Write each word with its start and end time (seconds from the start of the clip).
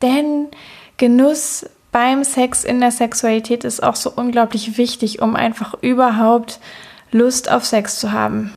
Denn 0.00 0.46
Genuss 0.96 1.66
beim 1.90 2.22
Sex 2.22 2.62
in 2.62 2.78
der 2.78 2.92
Sexualität 2.92 3.64
ist 3.64 3.82
auch 3.82 3.96
so 3.96 4.12
unglaublich 4.14 4.78
wichtig, 4.78 5.20
um 5.20 5.34
einfach 5.34 5.74
überhaupt 5.80 6.60
Lust 7.10 7.50
auf 7.50 7.64
Sex 7.64 7.98
zu 7.98 8.12
haben. 8.12 8.54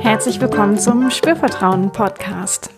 Herzlich 0.00 0.40
willkommen 0.40 0.78
zum 0.78 1.10
Spürvertrauen 1.10 1.92
Podcast. 1.92 2.70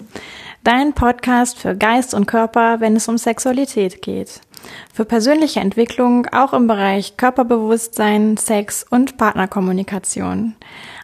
Dein 0.64 0.94
Podcast 0.94 1.60
für 1.60 1.76
Geist 1.76 2.12
und 2.12 2.26
Körper, 2.26 2.80
wenn 2.80 2.96
es 2.96 3.06
um 3.06 3.18
Sexualität 3.18 4.02
geht. 4.02 4.40
Für 4.92 5.04
persönliche 5.04 5.60
Entwicklung 5.60 6.26
auch 6.32 6.52
im 6.52 6.66
Bereich 6.66 7.16
Körperbewusstsein, 7.16 8.36
Sex 8.36 8.84
und 8.88 9.16
Partnerkommunikation. 9.16 10.54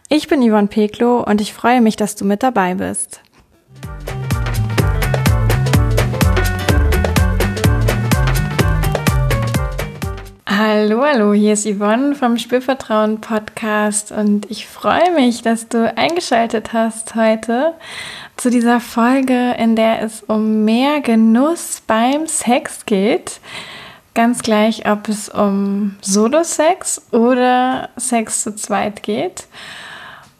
Ich 0.09 0.27
bin 0.27 0.41
Yvonne 0.41 0.67
Peklo 0.67 1.23
und 1.23 1.41
ich 1.41 1.53
freue 1.53 1.81
mich, 1.81 1.95
dass 1.95 2.15
du 2.15 2.25
mit 2.25 2.43
dabei 2.43 2.75
bist. 2.75 3.21
Hallo, 10.63 11.01
hallo, 11.01 11.33
hier 11.33 11.53
ist 11.53 11.65
Yvonne 11.65 12.13
vom 12.13 12.37
Spürvertrauen 12.37 13.19
Podcast 13.19 14.11
und 14.11 14.51
ich 14.51 14.67
freue 14.67 15.11
mich, 15.15 15.41
dass 15.41 15.69
du 15.69 15.91
eingeschaltet 15.97 16.71
hast 16.71 17.15
heute 17.15 17.73
zu 18.41 18.49
dieser 18.49 18.79
Folge, 18.79 19.53
in 19.59 19.75
der 19.75 20.01
es 20.01 20.23
um 20.23 20.65
mehr 20.65 20.99
Genuss 20.99 21.83
beim 21.85 22.25
Sex 22.25 22.87
geht. 22.87 23.39
Ganz 24.15 24.41
gleich, 24.41 24.89
ob 24.89 25.07
es 25.09 25.29
um 25.29 25.97
Solo-Sex 26.01 27.09
oder 27.11 27.89
Sex 27.97 28.41
zu 28.41 28.55
zweit 28.55 29.03
geht. 29.03 29.45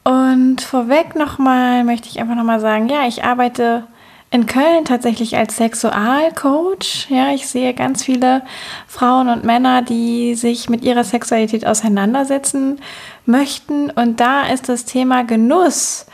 Und 0.04 0.62
vorweg 0.62 1.16
nochmal 1.16 1.84
möchte 1.84 2.10
ich 2.10 2.20
einfach 2.20 2.34
nochmal 2.34 2.60
sagen, 2.60 2.90
ja, 2.90 3.05
ich 3.07 3.24
arbeite 3.24 3.84
in 4.32 4.48
Köln 4.48 4.84
tatsächlich 4.84 5.38
als 5.38 5.57
Sexualcoach. 5.57 7.05
Ja, 7.10 7.32
ich 7.32 7.48
sehe 7.48 7.76
ganz 7.76 8.04
viele 8.04 8.41
Frauen 8.88 9.29
und 9.29 9.44
Männer, 9.44 9.84
die 9.84 10.34
sich 10.34 10.72
mit 10.72 10.84
ihrer 10.84 11.04
Sexualität 11.04 11.68
auseinandersetzen 11.68 12.79
möchten. 13.27 13.91
Und 13.91 14.20
da 14.20 14.48
ist 14.48 14.70
das 14.70 14.85
Thema 14.85 15.24
Genuss 15.24 16.07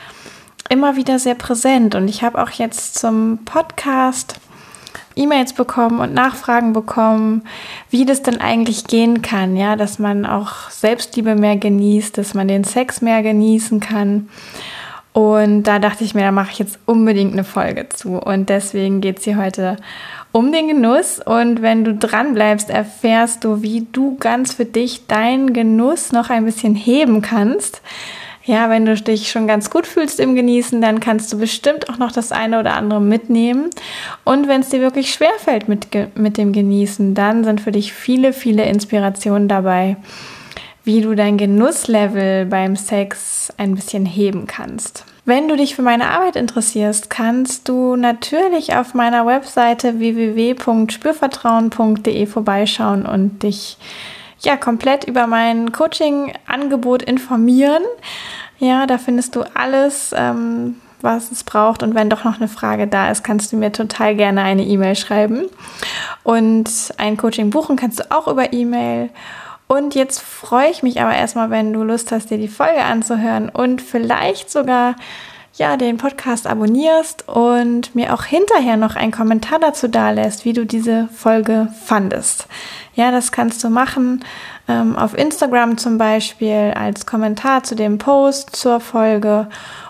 immer 0.69 0.95
wieder 0.95 1.19
sehr 1.19 1.35
präsent. 1.35 1.95
Und 1.95 2.07
ich 2.07 2.23
habe 2.23 2.41
auch 2.41 2.51
jetzt 2.51 2.97
zum 2.99 3.39
Podcast 3.45 4.39
E-Mails 5.17 5.53
bekommen 5.53 5.99
und 5.99 6.13
Nachfragen 6.13 6.73
bekommen, 6.73 7.43
wie 7.89 8.05
das 8.05 8.21
denn 8.21 8.39
eigentlich 8.39 8.85
gehen 8.85 9.21
kann, 9.21 9.57
ja, 9.57 9.75
dass 9.75 9.99
man 9.99 10.25
auch 10.25 10.69
Selbstliebe 10.69 11.35
mehr 11.35 11.57
genießt, 11.57 12.17
dass 12.17 12.33
man 12.33 12.47
den 12.47 12.63
Sex 12.63 13.01
mehr 13.01 13.23
genießen 13.23 13.79
kann. 13.79 14.29
Und 15.13 15.63
da 15.63 15.79
dachte 15.79 16.03
ich 16.03 16.13
mir, 16.13 16.21
da 16.21 16.31
mache 16.31 16.51
ich 16.51 16.59
jetzt 16.59 16.77
unbedingt 16.85 17.33
eine 17.33 17.43
Folge 17.43 17.89
zu. 17.89 18.17
Und 18.17 18.49
deswegen 18.49 19.01
geht 19.01 19.17
es 19.17 19.23
hier 19.23 19.37
heute 19.37 19.77
um 20.31 20.51
den 20.51 20.67
Genuss. 20.67 21.19
Und 21.19 21.63
wenn 21.63 21.83
du 21.83 21.95
dran 21.95 22.35
bleibst, 22.35 22.69
erfährst 22.69 23.43
du, 23.43 23.63
wie 23.63 23.87
du 23.91 24.17
ganz 24.17 24.53
für 24.53 24.65
dich 24.65 25.07
deinen 25.07 25.53
Genuss 25.53 26.11
noch 26.11 26.29
ein 26.29 26.45
bisschen 26.45 26.75
heben 26.75 27.23
kannst 27.23 27.81
ja, 28.47 28.69
wenn 28.69 28.85
du 28.85 28.95
dich 28.95 29.29
schon 29.29 29.45
ganz 29.45 29.69
gut 29.69 29.85
fühlst 29.85 30.21
im 30.21 30.33
Genießen, 30.33 30.81
dann 30.81 31.01
kannst 31.01 31.33
du 31.33 31.37
bestimmt 31.37 31.89
auch 31.89 31.97
noch 31.97 32.13
das 32.13 32.31
eine 32.31 32.61
oder 32.61 32.75
andere 32.75 33.01
mitnehmen. 33.01 33.69
Und 34.23 34.47
wenn 34.47 34.61
es 34.61 34.69
dir 34.69 34.79
wirklich 34.79 35.13
schwerfällt 35.13 35.67
mit, 35.67 35.89
mit 36.15 36.37
dem 36.37 36.53
Genießen, 36.53 37.13
dann 37.13 37.43
sind 37.43 37.59
für 37.59 37.73
dich 37.73 37.91
viele, 37.91 38.31
viele 38.31 38.63
Inspirationen 38.63 39.49
dabei, 39.49 39.97
wie 40.85 41.01
du 41.01 41.13
dein 41.13 41.37
Genusslevel 41.37 42.45
beim 42.45 42.77
Sex 42.77 43.53
ein 43.57 43.75
bisschen 43.75 44.05
heben 44.05 44.47
kannst. 44.47 45.03
Wenn 45.25 45.49
du 45.49 45.57
dich 45.57 45.75
für 45.75 45.81
meine 45.81 46.09
Arbeit 46.09 46.37
interessierst, 46.37 47.09
kannst 47.09 47.67
du 47.67 47.97
natürlich 47.97 48.77
auf 48.77 48.93
meiner 48.93 49.25
Webseite 49.25 49.99
www.spürvertrauen.de 49.99 52.25
vorbeischauen 52.27 53.05
und 53.05 53.43
dich 53.43 53.77
ja 54.39 54.57
komplett 54.57 55.05
über 55.05 55.27
mein 55.27 55.71
Coaching-Angebot 55.71 57.03
informieren. 57.03 57.83
Ja, 58.59 58.87
da 58.87 58.97
findest 58.97 59.35
du 59.35 59.43
alles, 59.55 60.13
ähm, 60.15 60.77
was 61.01 61.31
es 61.31 61.43
braucht. 61.43 61.83
Und 61.83 61.95
wenn 61.95 62.09
doch 62.09 62.23
noch 62.23 62.37
eine 62.37 62.47
Frage 62.47 62.87
da 62.87 63.11
ist, 63.11 63.23
kannst 63.23 63.51
du 63.51 63.57
mir 63.57 63.71
total 63.71 64.15
gerne 64.15 64.41
eine 64.41 64.63
E-Mail 64.63 64.95
schreiben. 64.95 65.45
Und 66.23 66.69
ein 66.97 67.17
Coaching 67.17 67.49
buchen 67.49 67.75
kannst 67.75 67.99
du 67.99 68.11
auch 68.11 68.27
über 68.27 68.53
E-Mail. 68.53 69.09
Und 69.67 69.95
jetzt 69.95 70.21
freue 70.21 70.69
ich 70.71 70.81
mich 70.81 71.01
aber 71.01 71.13
erstmal, 71.13 71.49
wenn 71.49 71.73
du 71.73 71.83
Lust 71.83 72.11
hast, 72.11 72.31
dir 72.31 72.37
die 72.37 72.47
Folge 72.47 72.83
anzuhören 72.83 73.49
und 73.49 73.81
vielleicht 73.81 74.49
sogar 74.49 74.95
ja, 75.57 75.75
den 75.75 75.97
Podcast 75.97 76.47
abonnierst 76.47 77.27
und 77.27 77.95
mir 77.95 78.13
auch 78.13 78.23
hinterher 78.23 78.77
noch 78.77 78.95
einen 78.95 79.11
Kommentar 79.11 79.59
dazu 79.59 79.87
dalässt, 79.87 80.45
wie 80.45 80.53
du 80.53 80.65
diese 80.65 81.09
Folge 81.13 81.69
fandest. 81.85 82.47
Ja, 82.93 83.11
das 83.11 83.31
kannst 83.31 83.63
du 83.63 83.69
machen 83.69 84.23
ähm, 84.67 84.95
auf 84.95 85.17
Instagram 85.17 85.77
zum 85.77 85.97
Beispiel 85.97 86.73
als 86.75 87.05
Kommentar 87.05 87.63
zu 87.63 87.75
dem 87.75 87.97
Post 87.97 88.55
zur 88.55 88.79
Folge 88.79 89.47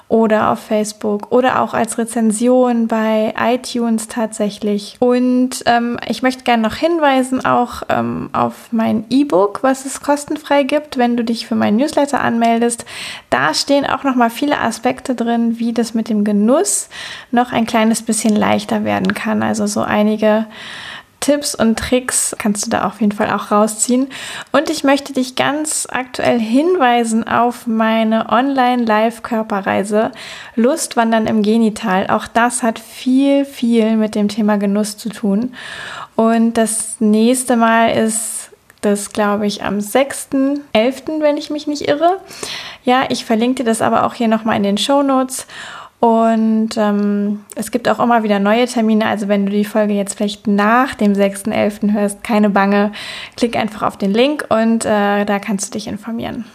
oder 0.10 0.52
auf 0.52 0.60
Facebook 0.60 1.32
oder 1.32 1.62
auch 1.62 1.74
als 1.74 1.98
Rezension 1.98 2.88
bei 2.88 3.34
iTunes 3.38 4.08
tatsächlich. 4.08 4.96
Und 5.00 5.64
ähm, 5.66 6.00
ich 6.08 6.22
möchte 6.22 6.44
gerne 6.44 6.64
noch 6.64 6.76
hinweisen 6.76 7.44
auch 7.44 7.84
ähm, 7.90 8.30
auf 8.32 8.70
mein 8.72 9.04
E-Book, 9.10 9.60
was 9.64 9.86
es 9.86 10.02
kostenfrei 10.02 10.64
gibt, 10.64 10.98
wenn 10.98 11.18
du 11.18 11.26
dich 11.26 11.46
für 11.46 11.56
meinen 11.56 11.78
Newsletter 11.78 12.22
anmeldest. 12.22 12.86
Da 13.30 13.54
stehen 13.54 13.86
auch 13.86 14.04
noch 14.04 14.16
mal 14.16 14.30
viele 14.30 14.60
Aspekte 14.62 15.14
drin, 15.14 15.60
wie 15.60 15.74
das 15.74 15.94
mit 15.94 16.08
dem 16.08 16.24
Genuss 16.24 16.88
noch 17.32 17.52
ein 17.52 17.66
kleines 17.66 18.02
bisschen 18.02 18.36
leichter 18.36 18.86
werden 18.86 19.14
kann. 19.14 19.44
Also 19.44 19.68
so 19.68 19.82
einige 19.82 20.46
Tipps 21.20 21.56
und 21.56 21.78
Tricks 21.78 22.36
kannst 22.38 22.66
du 22.66 22.70
da 22.70 22.86
auf 22.86 23.02
jeden 23.02 23.12
Fall 23.12 23.32
auch 23.32 23.52
rausziehen. 23.52 24.08
Und 24.52 24.70
ich 24.70 24.84
möchte 24.84 25.14
dich 25.14 25.36
ganz 25.36 25.88
aktuell 25.90 26.40
hinweisen 26.40 27.28
auf 27.28 27.68
meine 27.68 28.30
Online-Live-Körperreise 28.30 30.12
Lustwandern 30.56 31.28
im 31.28 31.44
Genital. 31.44 32.08
Auch 32.08 32.28
das 32.28 32.64
hat 32.64 32.80
viel, 32.80 33.46
viel 33.46 33.98
mit 33.98 34.16
dem 34.16 34.28
Thema 34.28 34.58
Genuss 34.58 34.98
zu 34.98 35.10
tun. 35.10 35.54
Und 36.16 36.54
das 36.54 36.98
nächste 37.00 37.58
Mal 37.58 37.90
ist 37.90 38.52
das, 38.82 39.12
glaube 39.12 39.48
ich, 39.48 39.64
am 39.64 39.80
6.11., 39.80 41.22
wenn 41.22 41.38
ich 41.38 41.50
mich 41.50 41.68
nicht 41.68 41.88
irre. 41.88 42.20
Ja, 42.84 43.06
ich 43.10 43.26
verlinke 43.26 43.64
dir 43.64 43.70
das 43.70 43.82
aber 43.82 44.06
auch 44.06 44.14
hier 44.14 44.28
nochmal 44.28 44.56
in 44.56 44.64
den 44.64 44.78
Show 44.78 45.04
Notes. 45.04 45.48
Und 46.00 46.78
ähm, 46.78 47.44
es 47.56 47.72
gibt 47.72 47.90
auch 47.90 48.00
immer 48.00 48.22
wieder 48.22 48.38
neue 48.38 48.68
Termine. 48.68 49.08
Also 49.08 49.28
wenn 49.28 49.48
du 49.48 49.52
die 49.52 49.66
Folge 49.66 49.94
jetzt 49.94 50.16
vielleicht 50.16 50.46
nach 50.46 50.94
dem 50.94 51.14
6.11. 51.14 51.92
hörst, 51.94 52.24
keine 52.24 52.52
Bange, 52.52 52.92
klick 53.36 53.56
einfach 53.56 53.82
auf 53.82 53.98
den 53.98 54.12
Link 54.12 54.46
und 54.50 54.86
äh, 54.86 55.26
da 55.26 55.40
kannst 55.40 55.70
du 55.70 55.72
dich 55.78 55.88
informieren. 55.88 56.46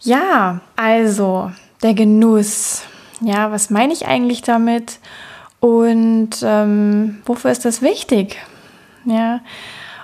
Ja, 0.00 0.60
also 0.74 1.52
der 1.82 1.94
Genuss. 1.94 2.82
Ja, 3.20 3.52
was 3.52 3.70
meine 3.70 3.92
ich 3.92 4.06
eigentlich 4.06 4.42
damit? 4.42 4.98
Und 5.60 6.30
ähm, 6.42 7.20
wofür 7.26 7.52
ist 7.52 7.64
das 7.64 7.80
wichtig? 7.80 8.38
Ja, 9.04 9.40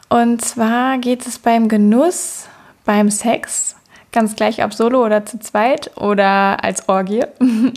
und 0.09 0.43
zwar 0.43 0.99
geht 0.99 1.27
es 1.27 1.39
beim 1.39 1.69
Genuss, 1.69 2.49
beim 2.85 3.11
Sex, 3.11 3.77
ganz 4.13 4.35
gleich 4.37 4.65
ob 4.65 4.73
solo 4.73 5.05
oder 5.05 5.27
zu 5.27 5.39
zweit 5.39 5.97
oder 5.97 6.65
als 6.65 6.89
Orgie, 6.89 7.25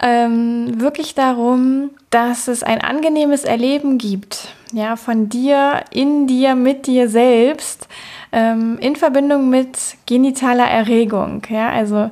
ähm, 0.00 0.80
wirklich 0.80 1.14
darum, 1.14 1.90
dass 2.10 2.48
es 2.48 2.62
ein 2.62 2.80
angenehmes 2.80 3.44
Erleben 3.44 3.98
gibt, 3.98 4.48
ja, 4.72 4.96
von 4.96 5.28
dir, 5.28 5.84
in 5.90 6.26
dir, 6.26 6.54
mit 6.54 6.86
dir 6.86 7.08
selbst, 7.08 7.88
ähm, 8.32 8.78
in 8.80 8.94
Verbindung 8.96 9.48
mit 9.48 9.78
genitaler 10.06 10.68
Erregung, 10.68 11.42
ja, 11.48 11.70
also 11.70 12.10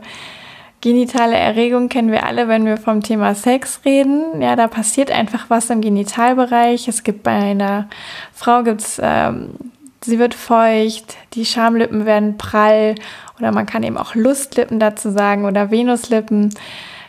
Genitale 0.85 1.35
Erregung 1.37 1.89
kennen 1.89 2.13
wir 2.13 2.27
alle, 2.27 2.47
wenn 2.47 2.67
wir 2.67 2.77
vom 2.77 3.03
Thema 3.03 3.35
Sex 3.35 3.81
reden. 3.87 4.43
Ja, 4.43 4.55
da 4.55 4.69
passiert 4.69 5.11
einfach 5.11 5.47
was 5.49 5.71
im 5.71 5.81
Genitalbereich. 5.81 6.89
Es 6.89 7.03
gibt 7.05 7.23
bei 7.23 7.33
einer 7.33 7.89
Frau 8.35 8.63
gibt's, 8.63 9.01
ähm, 9.03 9.53
sie 10.03 10.19
wird 10.19 10.35
feucht, 10.35 11.17
die 11.33 11.47
Schamlippen 11.47 12.05
werden 12.05 12.37
prall 12.37 12.97
oder 13.39 13.51
man 13.51 13.65
kann 13.65 13.83
eben 13.83 13.97
auch 13.97 14.15
Lustlippen 14.15 14.79
dazu 14.79 15.09
sagen 15.09 15.47
oder 15.47 15.71
Venuslippen. 15.71 16.55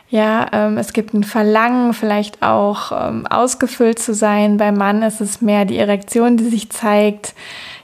Ja, 0.08 0.46
ähm, 0.54 0.78
es 0.78 0.94
gibt 0.94 1.14
ein 1.14 1.26
Verlangen, 1.26 1.92
vielleicht 1.92 2.44
auch 2.44 2.94
ähm, 2.94 3.28
ausgefüllt 3.28 4.00
zu 4.00 4.14
sein. 4.14 4.56
Beim 4.56 4.78
Mann 4.78 5.02
ist 5.02 5.20
es 5.20 5.42
mehr 5.42 5.66
die 5.66 5.80
Erektion, 5.80 6.38
die 6.38 6.46
sich 6.46 6.70
zeigt 6.70 7.34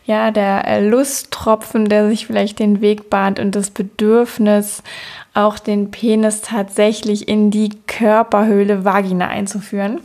ja, 0.06 0.32
der 0.32 0.68
äh, 0.68 0.88
Lusttropfen, 0.88 1.88
der 1.88 2.10
sich 2.10 2.26
vielleicht 2.26 2.60
den 2.60 2.82
Weg 2.82 3.10
bahnt 3.10 3.40
und 3.40 3.56
das 3.56 3.70
Bedürfnis, 3.70 4.84
auch 5.34 5.60
den 5.60 5.92
Penis 5.92 6.42
tatsächlich 6.42 7.28
in 7.28 7.52
die 7.52 7.70
Körperhöhle 7.88 8.84
Vagina 8.86 9.28
einzuführen. 9.28 10.02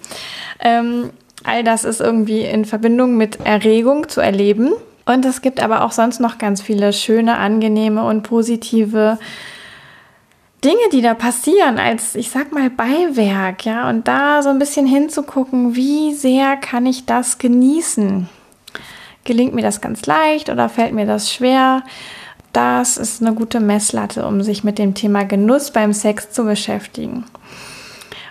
Ähm, 0.60 1.10
All 1.46 1.62
das 1.62 1.84
ist 1.84 2.00
irgendwie 2.00 2.40
in 2.40 2.64
Verbindung 2.64 3.16
mit 3.16 3.38
Erregung 3.44 4.08
zu 4.08 4.20
erleben. 4.20 4.72
Und 5.04 5.24
es 5.24 5.42
gibt 5.42 5.62
aber 5.62 5.84
auch 5.84 5.92
sonst 5.92 6.18
noch 6.18 6.38
ganz 6.38 6.60
viele 6.60 6.92
schöne, 6.92 7.36
angenehme 7.36 8.04
und 8.04 8.22
positive 8.22 9.18
Dinge, 10.64 10.80
die 10.90 11.02
da 11.02 11.14
passieren, 11.14 11.78
als 11.78 12.16
ich 12.16 12.30
sag 12.30 12.50
mal 12.50 12.70
Beiwerk, 12.70 13.64
ja, 13.64 13.88
und 13.88 14.08
da 14.08 14.42
so 14.42 14.48
ein 14.48 14.58
bisschen 14.58 14.86
hinzugucken, 14.86 15.76
wie 15.76 16.12
sehr 16.14 16.56
kann 16.56 16.86
ich 16.86 17.06
das 17.06 17.38
genießen? 17.38 18.28
Gelingt 19.22 19.54
mir 19.54 19.62
das 19.62 19.80
ganz 19.80 20.04
leicht 20.06 20.50
oder 20.50 20.68
fällt 20.68 20.92
mir 20.92 21.06
das 21.06 21.32
schwer? 21.32 21.84
Das 22.56 22.96
ist 22.96 23.20
eine 23.20 23.34
gute 23.34 23.60
Messlatte, 23.60 24.26
um 24.26 24.40
sich 24.40 24.64
mit 24.64 24.78
dem 24.78 24.94
Thema 24.94 25.26
Genuss 25.26 25.72
beim 25.72 25.92
Sex 25.92 26.30
zu 26.30 26.44
beschäftigen. 26.44 27.26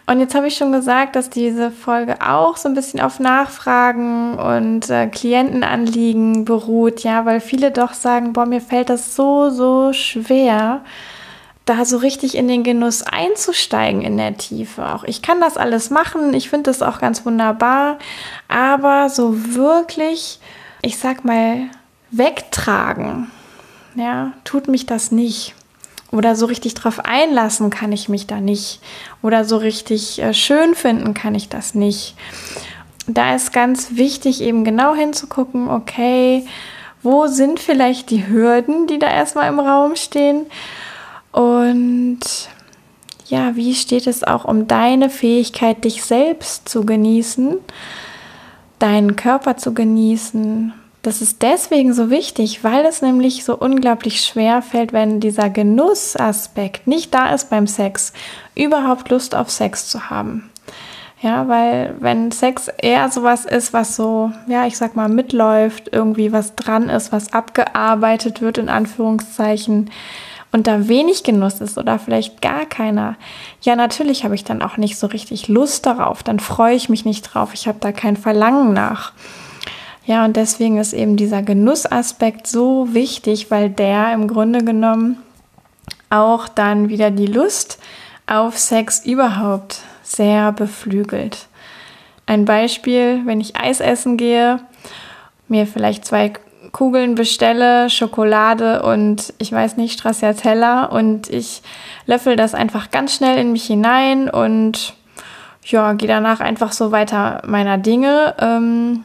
Und 0.07 0.19
jetzt 0.19 0.33
habe 0.33 0.47
ich 0.47 0.57
schon 0.57 0.71
gesagt, 0.71 1.15
dass 1.15 1.29
diese 1.29 1.69
Folge 1.69 2.15
auch 2.21 2.57
so 2.57 2.67
ein 2.67 2.73
bisschen 2.73 3.01
auf 3.01 3.19
Nachfragen 3.19 4.33
und 4.39 4.89
äh, 4.89 5.05
Klientenanliegen 5.05 6.43
beruht, 6.43 7.01
ja, 7.01 7.25
weil 7.25 7.39
viele 7.39 7.69
doch 7.69 7.93
sagen, 7.93 8.33
boah, 8.33 8.47
mir 8.47 8.61
fällt 8.61 8.89
das 8.89 9.15
so, 9.15 9.51
so 9.51 9.93
schwer, 9.93 10.81
da 11.65 11.85
so 11.85 11.97
richtig 11.97 12.33
in 12.33 12.47
den 12.47 12.63
Genuss 12.63 13.03
einzusteigen 13.03 14.01
in 14.01 14.17
der 14.17 14.37
Tiefe. 14.37 14.87
Auch 14.87 15.03
ich 15.03 15.21
kann 15.21 15.39
das 15.39 15.55
alles 15.55 15.91
machen, 15.91 16.33
ich 16.33 16.49
finde 16.49 16.71
das 16.71 16.81
auch 16.81 16.97
ganz 16.97 17.27
wunderbar, 17.27 17.99
aber 18.47 19.07
so 19.09 19.53
wirklich, 19.53 20.39
ich 20.81 20.97
sag 20.97 21.25
mal, 21.25 21.69
wegtragen, 22.09 23.29
ja, 23.95 24.33
tut 24.43 24.67
mich 24.67 24.85
das 24.85 25.11
nicht. 25.11 25.55
Oder 26.11 26.35
so 26.35 26.45
richtig 26.45 26.75
drauf 26.75 26.99
einlassen 26.99 27.69
kann 27.69 27.91
ich 27.91 28.09
mich 28.09 28.27
da 28.27 28.39
nicht. 28.39 28.79
Oder 29.21 29.43
so 29.43 29.57
richtig 29.57 30.21
äh, 30.21 30.33
schön 30.33 30.75
finden 30.75 31.13
kann 31.13 31.35
ich 31.35 31.49
das 31.49 31.75
nicht. 31.75 32.15
Da 33.07 33.35
ist 33.35 33.53
ganz 33.53 33.95
wichtig, 33.95 34.41
eben 34.41 34.63
genau 34.63 34.95
hinzugucken, 34.95 35.69
okay, 35.69 36.45
wo 37.03 37.27
sind 37.27 37.59
vielleicht 37.59 38.09
die 38.09 38.27
Hürden, 38.27 38.87
die 38.87 38.97
da 38.97 39.07
erstmal 39.07 39.47
im 39.49 39.59
Raum 39.59 39.95
stehen? 39.95 40.47
Und 41.31 42.19
ja, 43.27 43.55
wie 43.55 43.75
steht 43.75 44.07
es 44.07 44.23
auch 44.23 44.45
um 44.45 44.67
deine 44.67 45.09
Fähigkeit, 45.09 45.83
dich 45.83 46.03
selbst 46.03 46.69
zu 46.69 46.85
genießen, 46.85 47.57
deinen 48.79 49.15
Körper 49.15 49.57
zu 49.57 49.73
genießen, 49.73 50.73
das 51.05 51.21
ist 51.21 51.43
deswegen 51.43 51.93
so 51.93 52.09
wichtig, 52.09 52.63
weil 52.63 52.83
es 52.85 53.01
nämlich 53.01 53.45
so 53.45 53.55
unglaublich 53.55 54.21
schwer 54.21 54.61
fällt, 54.61 54.91
wenn 54.91 55.19
dieser 55.19 55.49
Genussaspekt 55.49 56.87
nicht 56.87 57.13
da 57.13 57.29
ist 57.29 57.49
beim 57.51 57.67
Sex, 57.67 58.11
überhaupt 58.55 59.09
Lust 59.09 59.35
auf 59.35 59.51
Sex 59.51 59.87
zu 59.87 60.09
haben. 60.09 60.49
Ja, 61.21 61.47
weil 61.47 61.95
wenn 61.99 62.31
Sex 62.31 62.69
eher 62.77 63.09
sowas 63.09 63.45
ist, 63.45 63.71
was 63.71 63.95
so, 63.95 64.31
ja, 64.47 64.65
ich 64.65 64.77
sag 64.77 64.95
mal, 64.95 65.07
mitläuft, 65.07 65.89
irgendwie 65.91 66.31
was 66.31 66.55
dran 66.55 66.89
ist, 66.89 67.11
was 67.11 67.33
abgearbeitet 67.33 68.41
wird, 68.41 68.57
in 68.57 68.69
Anführungszeichen, 68.69 69.91
und 70.51 70.67
da 70.67 70.87
wenig 70.87 71.23
Genuss 71.23 71.59
ist 71.59 71.77
oder 71.77 71.99
vielleicht 71.99 72.41
gar 72.41 72.65
keiner, 72.65 73.17
ja, 73.61 73.75
natürlich 73.75 74.23
habe 74.23 74.35
ich 74.35 74.43
dann 74.43 74.61
auch 74.61 74.77
nicht 74.77 74.97
so 74.97 75.07
richtig 75.07 75.49
Lust 75.49 75.85
darauf, 75.85 76.23
dann 76.23 76.39
freue 76.39 76.75
ich 76.75 76.87
mich 76.87 77.05
nicht 77.05 77.23
drauf, 77.23 77.53
ich 77.53 77.67
habe 77.67 77.77
da 77.81 77.91
kein 77.91 78.15
Verlangen 78.15 78.73
nach. 78.73 79.11
Ja, 80.05 80.23
und 80.23 80.35
deswegen 80.35 80.77
ist 80.77 80.93
eben 80.93 81.17
dieser 81.17 81.41
Genussaspekt 81.41 82.45
so 82.47 82.93
wichtig, 82.93 83.49
weil 83.49 83.69
der 83.69 84.13
im 84.13 84.27
Grunde 84.27 84.63
genommen 84.63 85.17
auch 86.09 86.47
dann 86.47 86.89
wieder 86.89 87.09
die 87.09 87.25
Lust 87.25 87.79
auf 88.27 88.57
Sex 88.57 89.03
überhaupt 89.05 89.79
sehr 90.03 90.51
beflügelt. 90.51 91.47
Ein 92.27 92.45
Beispiel, 92.45 93.21
wenn 93.25 93.41
ich 93.41 93.55
Eis 93.55 93.79
essen 93.79 94.17
gehe, 94.17 94.59
mir 95.47 95.67
vielleicht 95.67 96.05
zwei 96.05 96.33
Kugeln 96.71 97.15
bestelle, 97.15 97.89
Schokolade 97.89 98.83
und 98.83 99.33
ich 99.37 99.51
weiß 99.51 99.77
nicht, 99.77 99.93
Stracciatella 99.93 100.85
und 100.85 101.29
ich 101.29 101.61
löffel 102.05 102.35
das 102.35 102.53
einfach 102.53 102.91
ganz 102.91 103.15
schnell 103.15 103.37
in 103.37 103.51
mich 103.51 103.65
hinein 103.65 104.29
und 104.29 104.93
ja, 105.63 105.93
gehe 105.93 106.07
danach 106.07 106.41
einfach 106.41 106.71
so 106.73 106.91
weiter 106.91 107.41
meiner 107.45 107.77
Dinge. 107.77 108.35
Ähm, 108.39 109.03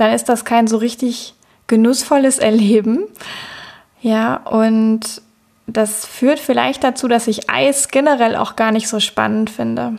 dann 0.00 0.12
ist 0.12 0.28
das 0.28 0.44
kein 0.44 0.66
so 0.66 0.78
richtig 0.78 1.34
genussvolles 1.66 2.38
Erleben. 2.38 3.04
Ja, 4.00 4.36
und 4.36 5.22
das 5.66 6.06
führt 6.06 6.40
vielleicht 6.40 6.82
dazu, 6.82 7.06
dass 7.06 7.28
ich 7.28 7.50
Eis 7.50 7.88
generell 7.88 8.34
auch 8.36 8.56
gar 8.56 8.72
nicht 8.72 8.88
so 8.88 8.98
spannend 8.98 9.50
finde. 9.50 9.94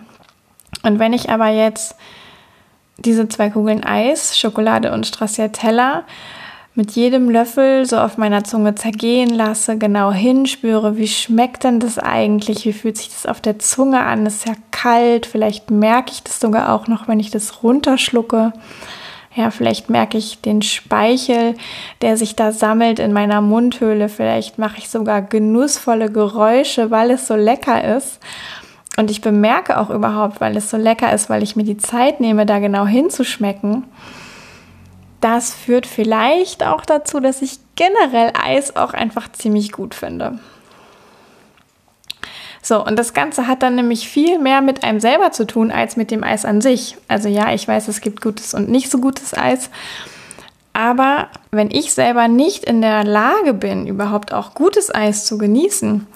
Und 0.83 1.00
wenn 1.00 1.13
ich 1.13 1.30
aber 1.30 1.48
jetzt 1.48 1.95
diese 2.98 3.27
zwei 3.30 3.50
Kugeln 3.50 3.83
Eis, 3.83 4.38
Schokolade 4.38 4.92
und 4.92 5.07
Stracciatella 5.07 6.03
mit 6.74 6.92
jedem 6.92 7.30
Löffel 7.30 7.86
so 7.86 7.98
auf 7.98 8.18
meiner 8.18 8.44
Zunge 8.44 8.75
zergehen 8.75 9.30
lasse, 9.30 9.77
genau 9.77 10.12
hinspüre, 10.12 10.98
wie 10.98 11.07
schmeckt 11.07 11.63
denn 11.63 11.80
das 11.80 12.00
eigentlich, 12.00 12.65
wie 12.65 12.74
fühlt 12.74 12.98
sich 12.98 13.09
das 13.09 13.25
auf 13.25 13.42
der 13.42 13.59
Zunge 13.59 14.01
an, 14.01 14.25
ist 14.25 14.48
ja 14.48 14.53
kalt, 14.71 15.25
vielleicht 15.25 15.69
merke 15.69 16.12
ich 16.12 16.24
das 16.24 16.39
sogar 16.39 16.74
auch 16.74 16.88
noch, 16.88 17.07
wenn 17.07 17.19
ich 17.19 17.30
das 17.30 17.62
runterschlucke. 17.63 18.53
Ja, 19.33 19.50
vielleicht 19.50 19.89
merke 19.89 20.18
ich 20.18 20.42
den 20.42 20.62
Speichel, 20.62 21.56
der 22.01 22.18
sich 22.18 22.36
da 22.36 22.51
sammelt 22.51 23.00
in 23.00 23.13
meiner 23.13 23.39
Mundhöhle. 23.39 24.10
Vielleicht 24.10 24.57
mache 24.57 24.80
ich 24.80 24.89
sogar 24.89 25.22
genussvolle 25.22 26.12
Geräusche, 26.12 26.92
weil 26.92 27.12
es 27.12 27.28
so 27.28 27.36
lecker 27.36 27.95
ist. 27.95 28.19
Und 28.98 29.10
ich 29.10 29.22
bemerke 29.22 29.80
auch 29.80 29.89
überhaupt, 29.89 30.42
weil 30.42 30.57
es 30.57 30.69
so 30.69 30.75
lecker 30.75 31.13
ist, 31.13 31.30
weil 31.30 31.44
ich 31.44 31.56
mir 31.56 31.63
die 31.63 31.78
Zeit 31.78 32.19
nehme, 32.19 32.45
da 32.45 32.60
genau 32.60 32.86
hinzuschmecken. 32.86 33.86
Das 35.22 35.54
führt 35.54 35.88
vielleicht 35.88 36.66
auch 36.66 36.84
dazu, 36.84 37.22
dass 37.22 37.42
ich 37.42 37.60
generell 37.75 38.34
Eis 38.38 38.75
auch 38.75 38.94
einfach 38.94 39.31
ziemlich 39.31 39.72
gut 39.72 39.95
finde. 39.95 40.39
So, 42.62 42.86
und 42.86 42.98
das 42.98 43.13
Ganze 43.13 43.48
hat 43.48 43.63
dann 43.63 43.75
nämlich 43.75 44.08
viel 44.08 44.38
mehr 44.38 44.62
mit 44.62 44.84
einem 44.84 45.00
selber 45.00 45.31
zu 45.31 45.48
tun 45.48 45.72
als 45.72 45.98
mit 45.98 46.12
dem 46.12 46.24
Eis 46.24 46.46
an 46.46 46.62
sich. 46.62 46.98
Also 47.08 47.28
ja, 47.28 47.54
ich 47.54 47.68
weiß, 47.68 47.88
es 47.88 48.02
gibt 48.02 48.22
gutes 48.22 48.54
und 48.54 48.69
nicht 48.69 48.92
so 48.92 49.00
gutes 49.00 49.36
Eis. 49.36 49.69
Aber 50.74 51.28
wenn 51.52 51.72
ich 51.72 51.94
selber 51.94 52.28
nicht 52.28 52.63
in 52.63 52.81
der 52.81 53.04
Lage 53.04 53.54
bin, 53.54 53.88
überhaupt 53.88 54.34
auch 54.34 54.54
gutes 54.54 54.94
Eis 54.94 55.25
zu 55.25 55.38
genießen, 55.38 56.08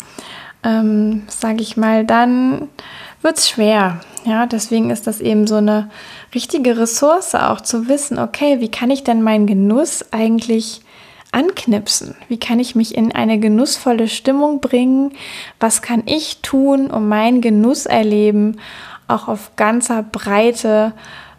ähm, 0.63 1.23
sage 1.27 1.61
ich 1.61 1.77
mal, 1.77 2.05
dann 2.05 2.69
wird 3.21 3.37
es 3.37 3.49
schwer. 3.49 4.01
Ja, 4.23 4.45
deswegen 4.45 4.91
ist 4.91 5.07
das 5.07 5.21
eben 5.21 5.45
so 5.45 5.55
eine 5.55 5.89
richtige 6.33 6.77
Ressource 6.77 7.35
auch 7.35 7.61
zu 7.61 7.87
wissen, 7.87 8.17
okay, 8.17 8.59
wie 8.59 8.71
kann 8.71 8.89
ich 8.89 9.03
denn 9.03 9.21
meinen 9.21 9.45
Genuss 9.45 10.05
eigentlich 10.11 10.81
anknipsen? 11.35 12.15
Wie 12.29 12.39
kann 12.39 12.59
ich 12.59 12.75
mich 12.75 12.95
in 12.95 13.11
eine 13.13 13.39
genussvolle 13.39 14.07
Stimmung 14.07 14.61
bringen? 14.61 15.11
Was 15.59 15.81
kann 15.81 16.03
ich 16.05 16.41
tun, 16.41 16.89
um 16.89 17.07
mein 17.09 17.41
Genusserleben 17.41 18.59
auch 19.07 19.27
auf 19.27 19.55
ganzer 19.55 20.01
Breite 20.01 20.93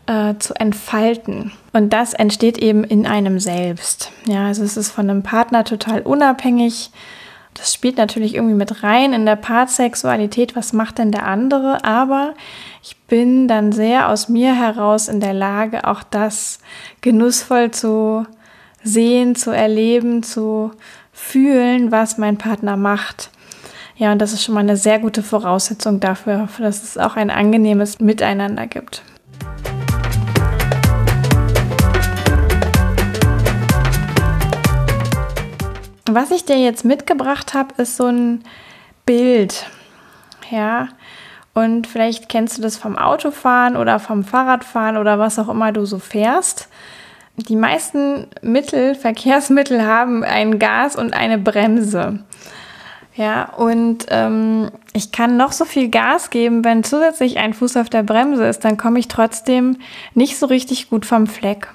äh, 0.07 0.35
zu 0.39 0.55
entfalten? 0.55 1.53
Und 1.73 1.93
das 1.93 2.13
entsteht 2.13 2.59
eben 2.59 2.85
in 2.85 3.07
einem 3.07 3.41
selbst. 3.41 4.13
Ja, 4.27 4.47
also 4.47 4.63
es 4.63 4.77
ist 4.77 4.91
von 4.91 5.09
einem 5.09 5.23
Partner 5.23 5.65
total 5.65 6.03
unabhängig. 6.03 6.91
Das 7.55 7.73
spielt 7.73 7.97
natürlich 7.97 8.35
irgendwie 8.35 8.55
mit 8.55 8.83
rein 8.83 9.15
in 9.15 9.25
der 9.25 9.37
Paartsexualität. 9.37 10.57
Was 10.57 10.75
macht 10.75 10.99
denn 10.99 11.11
der 11.11 11.27
andere? 11.27 11.85
Aber 11.85 12.35
ich 12.83 12.97
bin 13.09 13.49
dann 13.49 13.73
sehr 13.73 14.11
aus 14.11 14.29
mir 14.29 14.55
heraus 14.55 15.09
in 15.09 15.21
der 15.21 15.33
Lage, 15.33 15.87
auch 15.87 16.03
das 16.03 16.59
genussvoll 17.01 17.71
zu 17.71 18.27
sehen, 18.87 19.35
zu 19.35 19.51
erleben, 19.51 20.23
zu 20.23 20.71
fühlen, 21.13 21.91
was 21.91 22.19
mein 22.19 22.39
Partner 22.39 22.77
macht. 22.77 23.31
Ja, 23.97 24.13
und 24.13 24.21
das 24.21 24.33
ist 24.33 24.45
schon 24.45 24.55
mal 24.55 24.61
eine 24.61 24.77
sehr 24.77 24.99
gute 24.99 25.23
Voraussetzung 25.23 26.01
dafür, 26.01 26.49
dass 26.59 26.83
es 26.83 26.99
auch 26.99 27.17
ein 27.17 27.31
angenehmes 27.31 27.99
Miteinander 27.99 28.67
gibt. 28.67 29.03
Was 36.09 36.31
ich 36.31 36.45
dir 36.45 36.59
jetzt 36.59 36.85
mitgebracht 36.85 37.55
habe, 37.55 37.83
ist 37.83 37.97
so 37.97 38.07
ein 38.07 38.45
Bild. 39.05 39.67
Ja, 40.51 40.89
und 41.55 41.87
vielleicht 41.87 42.29
kennst 42.29 42.59
du 42.59 42.63
das 42.63 42.77
vom 42.77 42.97
Autofahren 42.97 43.77
oder 43.77 43.99
vom 43.99 44.23
Fahrradfahren 44.23 44.97
oder 44.97 45.19
was 45.19 45.39
auch 45.39 45.49
immer 45.49 45.73
du 45.73 45.87
so 45.87 45.99
fährst 45.99 46.69
die 47.37 47.57
meisten 47.57 48.27
Mittel, 48.43 48.95
Verkehrsmittel 48.95 49.85
haben 49.85 50.25
ein 50.25 50.59
Gas 50.59 50.97
und 50.97 51.15
eine 51.15 51.39
Bremse. 51.39 52.21
Ja, 53.15 53.51
und 53.55 54.07
ähm, 54.11 54.71
ich 54.93 55.11
kann 55.11 55.39
noch 55.39 55.53
so 55.53 55.65
viel 55.65 55.89
Gas 55.89 56.29
geben, 56.29 56.65
wenn 56.65 56.85
zusätzlich 56.85 57.39
ein 57.39 57.55
Fuß 57.55 57.79
auf 57.79 57.89
der 57.89 58.03
Bremse 58.03 58.47
ist, 58.47 58.65
dann 58.65 58.77
komme 58.77 58.99
ich 58.99 59.09
trotzdem 59.09 59.79
nicht 60.15 60.39
so 60.39 60.47
richtig 60.47 60.91
gut 60.91 61.07
vom 61.07 61.27
Fleck. 61.27 61.69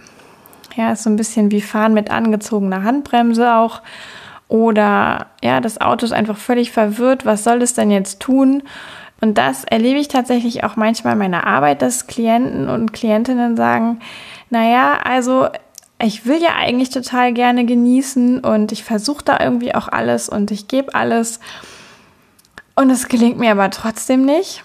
Ja, 0.76 0.92
ist 0.92 1.04
so 1.04 1.10
ein 1.10 1.16
bisschen 1.16 1.52
wie 1.52 1.62
Fahren 1.62 1.94
mit 1.94 2.12
angezogener 2.12 2.84
Handbremse 2.84 3.56
auch. 3.56 3.82
Oder 4.48 5.28
ja, 5.42 5.62
das 5.62 5.82
Auto 5.82 6.06
ist 6.06 6.12
einfach 6.12 6.38
völlig 6.38 6.72
verwirrt. 6.72 7.26
Was 7.26 7.44
soll 7.44 7.62
es 7.62 7.74
denn 7.74 7.90
jetzt 7.90 8.20
tun? 8.20 8.64
Und 9.20 9.38
das 9.38 9.64
erlebe 9.64 10.00
ich 10.00 10.08
tatsächlich 10.08 10.64
auch 10.64 10.76
manchmal 10.76 11.14
in 11.14 11.20
meiner 11.20 11.48
Arbeit, 11.48 11.82
dass 11.82 12.08
Klienten 12.08 12.70
und 12.70 12.92
Klientinnen 12.94 13.56
sagen, 13.56 14.00
naja, 14.52 15.00
also 15.04 15.48
ich 15.98 16.26
will 16.26 16.42
ja 16.42 16.56
eigentlich 16.56 16.90
total 16.90 17.34
gerne 17.34 17.66
genießen 17.66 18.42
und 18.42 18.72
ich 18.72 18.84
versuche 18.84 19.24
da 19.24 19.40
irgendwie 19.40 19.74
auch 19.74 19.88
alles 19.88 20.30
und 20.30 20.52
ich 20.52 20.68
gebe 20.68 20.94
alles. 20.94 21.40
Und 22.76 22.90
es 22.90 23.08
gelingt 23.08 23.38
mir 23.38 23.52
aber 23.52 23.70
trotzdem 23.70 24.26
nicht. 24.26 24.64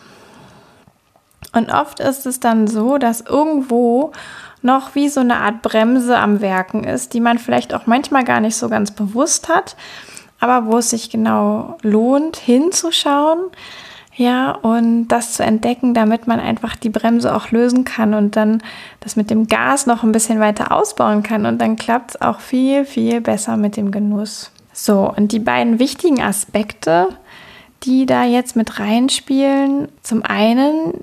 Und 1.52 1.72
oft 1.72 2.00
ist 2.00 2.26
es 2.26 2.40
dann 2.40 2.66
so, 2.66 2.98
dass 2.98 3.20
irgendwo 3.20 4.12
noch 4.62 4.94
wie 4.94 5.08
so 5.08 5.20
eine 5.20 5.36
Art 5.36 5.62
Bremse 5.62 6.18
am 6.18 6.40
Werken 6.40 6.84
ist, 6.84 7.14
die 7.14 7.20
man 7.20 7.38
vielleicht 7.38 7.72
auch 7.72 7.86
manchmal 7.86 8.24
gar 8.24 8.40
nicht 8.40 8.56
so 8.56 8.68
ganz 8.68 8.90
bewusst 8.90 9.48
hat, 9.48 9.76
aber 10.40 10.66
wo 10.66 10.78
es 10.78 10.90
sich 10.90 11.10
genau 11.10 11.78
lohnt, 11.82 12.36
hinzuschauen, 12.36 13.44
ja, 14.16 14.52
und 14.52 15.08
das 15.08 15.34
zu 15.34 15.44
entdecken, 15.44 15.92
damit 15.92 16.26
man 16.26 16.40
einfach 16.40 16.74
die 16.74 16.88
Bremse 16.88 17.34
auch 17.34 17.50
lösen 17.50 17.84
kann 17.84 18.14
und 18.14 18.34
dann 18.34 18.62
das 19.00 19.14
mit 19.14 19.28
dem 19.28 19.46
Gas 19.46 19.84
noch 19.84 20.02
ein 20.02 20.12
bisschen 20.12 20.40
weiter 20.40 20.72
ausbauen 20.72 21.22
kann. 21.22 21.44
Und 21.44 21.58
dann 21.58 21.76
klappt 21.76 22.12
es 22.12 22.22
auch 22.22 22.40
viel, 22.40 22.86
viel 22.86 23.20
besser 23.20 23.58
mit 23.58 23.76
dem 23.76 23.90
Genuss. 23.90 24.50
So, 24.72 25.12
und 25.14 25.32
die 25.32 25.38
beiden 25.38 25.78
wichtigen 25.78 26.22
Aspekte, 26.22 27.08
die 27.82 28.06
da 28.06 28.24
jetzt 28.24 28.56
mit 28.56 28.80
reinspielen, 28.80 29.88
zum 30.02 30.22
einen 30.22 30.94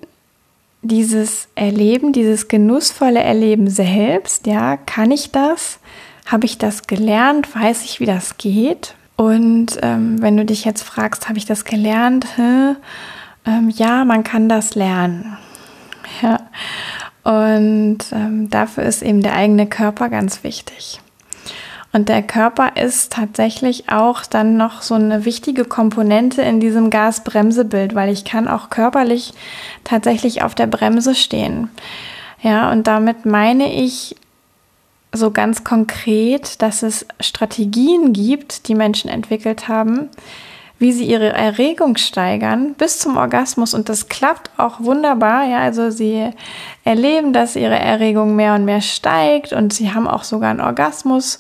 dieses 0.81 1.47
Erleben, 1.53 2.13
dieses 2.13 2.47
genussvolle 2.47 3.21
Erleben 3.21 3.69
selbst, 3.69 4.47
ja, 4.47 4.75
kann 4.75 5.11
ich 5.11 5.31
das? 5.31 5.79
Habe 6.25 6.45
ich 6.45 6.57
das 6.57 6.87
gelernt? 6.87 7.55
Weiß 7.55 7.83
ich, 7.85 7.99
wie 7.99 8.05
das 8.07 8.37
geht? 8.37 8.95
Und 9.15 9.77
ähm, 9.81 10.21
wenn 10.21 10.37
du 10.37 10.45
dich 10.45 10.65
jetzt 10.65 10.81
fragst, 10.81 11.29
habe 11.29 11.37
ich 11.37 11.45
das 11.45 11.65
gelernt? 11.65 12.25
Ähm, 13.45 13.69
ja, 13.69 14.05
man 14.05 14.23
kann 14.23 14.49
das 14.49 14.75
lernen. 14.75 15.37
Ja. 16.21 16.37
Und 17.23 17.99
ähm, 18.11 18.49
dafür 18.49 18.83
ist 18.83 19.01
eben 19.01 19.23
der 19.23 19.33
eigene 19.33 19.65
Körper 19.65 20.09
ganz 20.09 20.43
wichtig. 20.43 20.99
Und 21.93 22.09
der 22.09 22.23
Körper 22.23 22.75
ist 22.75 23.13
tatsächlich 23.13 23.89
auch 23.89 24.25
dann 24.25 24.57
noch 24.57 24.81
so 24.81 24.95
eine 24.95 25.25
wichtige 25.25 25.63
Komponente 25.63 26.41
in 26.41 26.59
diesem 26.59 26.89
Gasbremsebild, 26.89 27.93
weil 27.93 28.11
ich 28.11 28.25
kann 28.25 28.47
auch 28.47 28.69
körperlich 28.69 29.33
tatsächlich 29.83 30.41
auf 30.41 30.55
der 30.55 30.67
Bremse 30.67 31.13
stehen. 31.13 31.69
Ja, 32.41 32.71
und 32.71 32.87
damit 32.87 33.25
meine 33.25 33.71
ich 33.73 34.15
so 35.13 35.31
ganz 35.31 35.63
konkret, 35.63 36.61
dass 36.61 36.83
es 36.83 37.05
Strategien 37.19 38.13
gibt, 38.13 38.67
die 38.67 38.75
Menschen 38.75 39.09
entwickelt 39.09 39.67
haben, 39.67 40.09
wie 40.79 40.91
sie 40.91 41.05
ihre 41.05 41.31
Erregung 41.31 41.95
steigern 41.97 42.73
bis 42.73 42.99
zum 42.99 43.15
Orgasmus 43.15 43.73
und 43.73 43.87
das 43.87 44.09
klappt 44.09 44.49
auch 44.57 44.81
wunderbar. 44.81 45.45
Ja, 45.45 45.59
also 45.59 45.91
sie 45.91 46.31
erleben, 46.83 47.31
dass 47.31 47.55
ihre 47.55 47.79
Erregung 47.79 48.35
mehr 48.35 48.55
und 48.55 48.65
mehr 48.65 48.81
steigt 48.81 49.53
und 49.53 49.71
sie 49.71 49.93
haben 49.93 50.07
auch 50.07 50.23
sogar 50.23 50.49
einen 50.49 50.59
Orgasmus. 50.59 51.39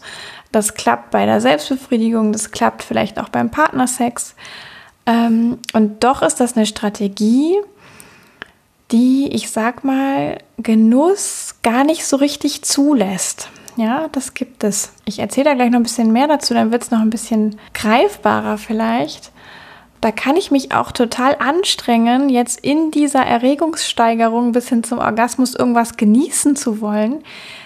Das 0.51 0.75
klappt 0.75 1.09
bei 1.09 1.25
der 1.25 1.41
Selbstbefriedigung, 1.41 2.31
das 2.31 2.51
klappt 2.51 2.83
vielleicht 2.83 3.19
auch 3.19 3.29
beim 3.29 3.49
Partnersex. 3.49 4.35
Ähm, 5.07 5.57
und 5.73 6.03
doch 6.03 6.21
ist 6.21 6.39
das 6.39 6.55
eine 6.55 6.67
Strategie, 6.67 7.57
die, 8.91 9.29
ich 9.33 9.49
sag 9.49 9.83
mal, 9.83 10.37
Genuss 10.59 11.55
gar 11.63 11.83
nicht 11.83 12.05
so 12.05 12.17
richtig 12.17 12.61
zulässt. 12.61 13.49
Ja, 13.75 14.07
das 14.11 14.33
gibt 14.33 14.63
es. 14.63 14.93
Ich 15.05 15.19
erzähle 15.19 15.45
da 15.45 15.53
gleich 15.55 15.71
noch 15.71 15.79
ein 15.79 15.83
bisschen 15.83 16.11
mehr 16.11 16.27
dazu, 16.27 16.53
dann 16.53 16.71
wird 16.71 16.83
es 16.83 16.91
noch 16.91 16.99
ein 16.99 17.09
bisschen 17.09 17.59
greifbarer 17.73 18.57
vielleicht. 18.57 19.31
Da 20.01 20.11
kann 20.11 20.35
ich 20.35 20.51
mich 20.51 20.73
auch 20.73 20.91
total 20.91 21.37
anstrengen, 21.39 22.27
jetzt 22.27 22.59
in 22.59 22.91
dieser 22.91 23.25
Erregungssteigerung 23.25 24.51
bis 24.51 24.67
hin 24.67 24.83
zum 24.83 24.99
Orgasmus 24.99 25.55
irgendwas 25.55 25.95
genießen 25.95 26.55
zu 26.55 26.81
wollen. 26.81 27.23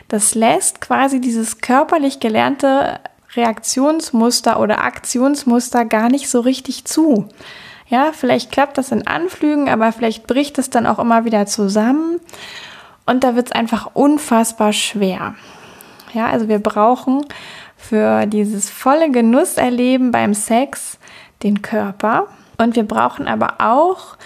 Das 0.08 0.36
lässt 0.36 0.80
quasi 0.80 1.20
dieses 1.20 1.60
körperlich 1.60 2.20
gelernte 2.20 3.00
Reaktionsmuster 3.36 4.60
oder 4.60 4.84
Aktionsmuster 4.84 5.84
gar 5.84 6.10
nicht 6.10 6.30
so 6.30 6.40
richtig 6.40 6.86
zu. 6.86 7.28
Ja, 7.90 8.12
vielleicht 8.14 8.52
klappt 8.52 8.78
das 8.78 8.92
in 8.92 9.08
Anflügen, 9.08 9.68
aber 9.68 9.92
vielleicht 9.92 10.28
bricht 10.28 10.58
es 10.60 10.70
dann 10.70 10.86
auch 10.86 11.00
immer 11.00 11.26
wieder 11.26 11.48
zusammen. 11.48 12.20
Und 13.06 13.24
da 13.24 13.36
wird 13.36 13.48
es 13.48 13.52
einfach 13.54 13.92
unfassbar 13.94 14.74
schwer. 14.74 15.36
Ja, 16.18 16.32
also 16.32 16.48
wir 16.48 16.58
brauchen 16.58 17.24
für 17.76 18.26
dieses 18.26 18.72
volle 18.72 19.12
Genusserleben 19.12 20.10
beim 20.10 20.34
Sex 20.34 20.98
den 21.44 21.62
Körper 21.62 22.26
und 22.58 22.76
wir 22.76 22.88
brauchen 22.88 23.28
aber 23.28 23.58
auch 23.60 24.18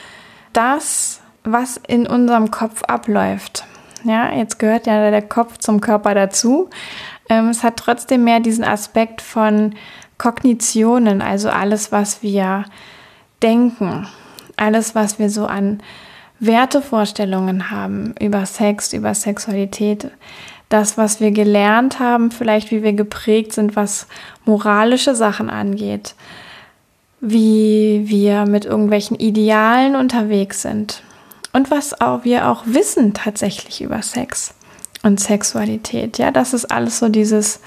das, 0.54 1.20
was 1.44 1.76
in 1.86 2.08
unserem 2.08 2.50
Kopf 2.50 2.82
abläuft. 2.84 3.66
Ja, 4.06 4.32
jetzt 4.32 4.58
gehört 4.58 4.88
ja 4.88 5.12
der 5.12 5.22
Kopf 5.22 5.58
zum 5.58 5.82
Körper 5.82 6.16
dazu. 6.16 6.70
Ähm, 7.28 7.50
es 7.50 7.62
hat 7.62 7.76
trotzdem 7.76 8.24
mehr 8.24 8.40
diesen 8.40 8.64
Aspekt 8.64 9.22
von 9.22 9.76
Kognitionen, 10.18 11.22
also 11.22 11.50
alles, 11.50 11.92
was 11.92 12.24
wir 12.24 12.64
denken, 13.44 14.08
alles, 14.56 14.96
was 14.96 15.20
wir 15.20 15.30
so 15.30 15.46
an 15.46 15.84
Wertevorstellungen 16.40 17.70
haben 17.70 18.16
über 18.18 18.46
Sex, 18.46 18.94
über 18.94 19.14
Sexualität, 19.14 20.10
das, 20.74 20.98
was 20.98 21.20
wir 21.20 21.32
gelernt 21.32 22.00
haben, 22.00 22.32
vielleicht 22.32 22.72
wie 22.72 22.84
wir 22.84 22.94
geprägt 22.94 23.54
sind, 23.54 23.76
was 23.76 24.08
moralische 24.46 25.16
Sachen 25.16 25.50
angeht, 25.50 26.16
wie 27.20 28.04
wir 28.06 28.46
mit 28.46 28.66
irgendwelchen 28.66 29.18
Idealen 29.18 29.96
unterwegs 29.96 30.62
sind 30.62 31.04
und 31.54 31.72
was 31.72 32.00
auch 32.00 32.24
wir 32.24 32.50
auch 32.50 32.64
wissen 32.66 33.14
tatsächlich 33.14 33.82
über 33.82 34.02
Sex 34.02 34.54
und 35.04 35.20
Sexualität. 35.20 36.18
Ja, 36.18 36.32
das 36.32 36.54
ist 36.54 36.66
alles 36.66 37.00
so 37.00 37.10
dieses 37.10 37.60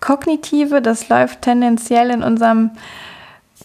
kognitive, 0.00 0.82
das 0.82 1.08
läuft 1.08 1.42
tendenziell 1.42 2.10
in 2.10 2.22
unserem 2.22 2.70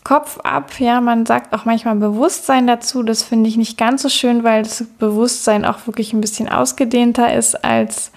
Kopf 0.04 0.40
ab. 0.44 0.80
Ja, 0.80 1.02
man 1.02 1.26
sagt 1.26 1.54
auch 1.54 1.66
manchmal 1.66 1.96
Bewusstsein 1.96 2.68
dazu. 2.68 3.02
Das 3.02 3.24
finde 3.24 3.50
ich 3.50 3.58
nicht 3.58 3.78
ganz 3.78 4.04
so 4.04 4.10
schön, 4.10 4.44
weil 4.44 4.64
das 4.64 4.84
Bewusstsein 5.00 5.66
auch 5.66 5.88
wirklich 5.88 6.14
ein 6.14 6.22
bisschen 6.22 6.48
ausgedehnter 6.48 7.34
ist 7.34 7.64
als 7.64 8.12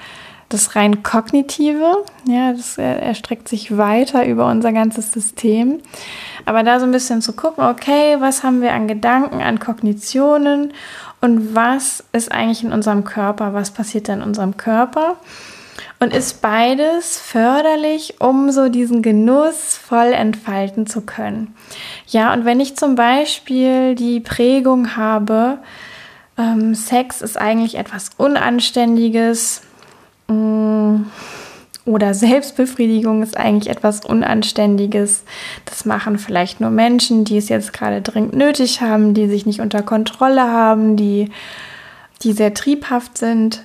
das 0.49 0.77
rein 0.77 1.03
kognitive, 1.03 2.05
ja, 2.27 2.53
das 2.53 2.79
erstreckt 2.79 3.49
sich 3.49 3.77
weiter 3.77 4.27
über 4.27 4.47
unser 4.47 4.73
ganzes 4.73 5.13
System. 5.13 5.81
Aber 6.47 6.63
da 6.63 6.81
so 6.81 6.87
ein 6.87 6.93
bisschen 6.93 7.21
zu 7.21 7.35
gucken, 7.35 7.65
okay, 7.65 8.17
was 8.21 8.43
haben 8.43 8.63
wir 8.63 8.73
an 8.73 8.89
Gedanken, 8.89 9.43
an 9.43 9.59
Kognitionen 9.59 10.73
und 11.21 11.55
was 11.55 12.05
ist 12.13 12.33
eigentlich 12.33 12.65
in 12.65 12.73
unserem 12.73 13.05
Körper, 13.05 13.53
was 13.53 13.71
passiert 13.71 14.09
da 14.09 14.15
in 14.15 14.23
unserem 14.23 14.57
Körper? 14.57 15.17
Und 16.01 16.15
ist 16.15 16.41
beides 16.41 17.19
förderlich, 17.19 18.21
um 18.21 18.53
so 18.53 18.69
diesen 18.69 19.03
Genuss 19.03 19.77
voll 19.77 20.13
entfalten 20.13 20.87
zu 20.87 21.01
können? 21.01 21.57
Ja, 22.07 22.33
und 22.33 22.45
wenn 22.45 22.61
ich 22.61 22.77
zum 22.77 22.95
Beispiel 22.95 23.97
die 23.97 24.21
Prägung 24.21 24.97
habe, 24.97 25.59
ähm, 26.39 26.75
Sex 26.75 27.21
ist 27.21 27.37
eigentlich 27.37 27.77
etwas 27.77 28.11
Unanständiges. 28.17 29.63
Oder 31.89 32.13
Selbstbefriedigung 32.13 33.23
ist 33.23 33.39
eigentlich 33.39 33.71
etwas 33.71 34.05
Unanständiges. 34.05 35.25
Das 35.65 35.87
machen 35.87 36.19
vielleicht 36.19 36.61
nur 36.61 36.69
Menschen, 36.69 37.25
die 37.25 37.39
es 37.39 37.49
jetzt 37.49 37.73
gerade 37.73 38.03
dringend 38.03 38.35
nötig 38.35 38.83
haben, 38.83 39.15
die 39.15 39.27
sich 39.27 39.47
nicht 39.47 39.61
unter 39.61 39.83
Kontrolle 39.83 40.43
haben, 40.43 40.97
die, 40.97 41.31
die 42.23 42.35
sehr 42.35 42.53
triebhaft 42.53 43.17
sind. 43.17 43.65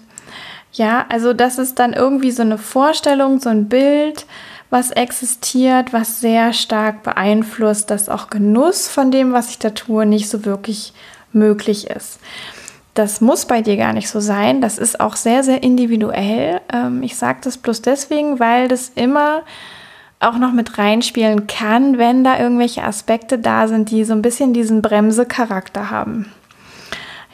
Ja, 0.71 1.05
also 1.09 1.33
das 1.33 1.57
ist 1.57 1.79
dann 1.79 1.91
irgendwie 1.91 2.31
so 2.31 2.43
eine 2.43 2.57
Vorstellung, 2.57 3.41
so 3.41 3.49
ein 3.49 3.67
Bild, 3.67 4.25
was 4.69 4.91
existiert, 4.91 5.91
was 5.91 6.21
sehr 6.21 6.53
stark 6.53 7.03
beeinflusst, 7.03 7.91
dass 7.91 8.07
auch 8.07 8.29
Genuss 8.29 8.87
von 8.87 9.11
dem, 9.11 9.33
was 9.33 9.49
ich 9.49 9.59
da 9.59 9.71
tue, 9.71 10.05
nicht 10.05 10.29
so 10.29 10.45
wirklich 10.45 10.93
möglich 11.33 11.89
ist. 11.89 12.19
Das 12.93 13.21
muss 13.21 13.45
bei 13.45 13.61
dir 13.61 13.77
gar 13.77 13.93
nicht 13.93 14.09
so 14.09 14.19
sein. 14.19 14.61
Das 14.61 14.77
ist 14.77 14.99
auch 14.99 15.15
sehr, 15.15 15.43
sehr 15.43 15.63
individuell. 15.63 16.61
Ähm, 16.71 17.01
ich 17.01 17.15
sage 17.15 17.39
das 17.43 17.57
bloß 17.57 17.81
deswegen, 17.81 18.39
weil 18.39 18.67
das 18.67 18.91
immer 18.95 19.41
auch 20.19 20.37
noch 20.37 20.53
mit 20.53 20.77
reinspielen 20.77 21.47
kann, 21.47 21.97
wenn 21.97 22.23
da 22.23 22.39
irgendwelche 22.39 22.83
Aspekte 22.83 23.39
da 23.39 23.67
sind, 23.67 23.91
die 23.91 24.03
so 24.05 24.13
ein 24.13 24.21
bisschen 24.21 24.53
diesen 24.53 24.81
Bremse-Charakter 24.81 25.89
haben. 25.89 26.31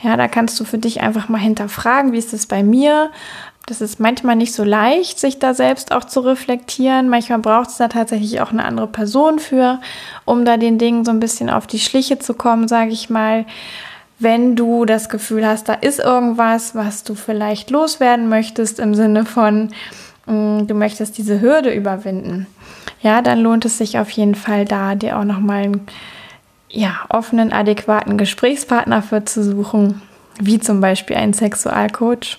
Ja, 0.02 0.16
da 0.16 0.28
kannst 0.28 0.60
du 0.60 0.64
für 0.64 0.78
dich 0.78 1.02
einfach 1.02 1.28
mal 1.28 1.40
hinterfragen, 1.40 2.14
wie 2.14 2.18
ist 2.18 2.34
es 2.34 2.48
bei 2.48 2.64
mir? 2.64 3.12
Das 3.66 3.82
ist 3.82 4.00
manchmal 4.00 4.36
nicht 4.36 4.54
so 4.54 4.64
leicht, 4.64 5.20
sich 5.20 5.38
da 5.38 5.54
selbst 5.54 5.92
auch 5.92 6.04
zu 6.06 6.22
reflektieren. 6.22 7.10
Manchmal 7.10 7.40
braucht 7.40 7.70
es 7.70 7.78
da 7.78 7.88
tatsächlich 7.88 8.42
auch 8.42 8.52
eine 8.52 8.66
andere 8.66 8.88
Person 8.88 9.38
für, 9.38 9.80
um 10.26 10.44
da 10.46 10.58
den 10.58 10.80
Dingen 10.80 11.06
so 11.06 11.12
ein 11.12 11.20
bisschen 11.20 11.50
auf 11.50 11.68
die 11.68 11.80
Schliche 11.80 12.18
zu 12.18 12.34
kommen, 12.34 12.68
sage 12.68 12.92
ich 12.92 13.12
mal 13.12 13.46
wenn 14.20 14.56
du 14.56 14.86
das 14.86 15.10
Gefühl 15.10 15.48
hast, 15.48 15.70
da 15.70 15.74
ist 15.74 16.00
irgendwas, 16.00 16.76
was 16.76 17.04
du 17.04 17.16
vielleicht 17.16 17.70
loswerden 17.70 18.28
möchtest 18.28 18.80
im 18.80 18.94
Sinne 18.94 19.26
von, 19.26 19.70
mm, 20.26 20.68
du 20.68 20.74
möchtest 20.74 21.18
diese 21.18 21.42
Hürde 21.42 21.74
überwinden, 21.74 22.46
ja, 23.02 23.22
dann 23.22 23.40
lohnt 23.40 23.64
es 23.64 23.78
sich 23.78 23.98
auf 23.98 24.10
jeden 24.12 24.36
Fall 24.36 24.66
da, 24.66 24.96
dir 24.96 25.18
auch 25.18 25.24
nochmal 25.24 25.64
einen 25.64 25.88
ja, 26.70 27.00
offenen, 27.10 27.54
adäquaten 27.54 28.18
Gesprächspartner 28.18 29.02
für 29.02 29.24
zu 29.24 29.44
suchen, 29.44 30.02
wie 30.40 30.60
zum 30.60 30.82
Beispiel 30.82 31.16
einen 31.16 31.34
Sexualcoach 31.34 32.38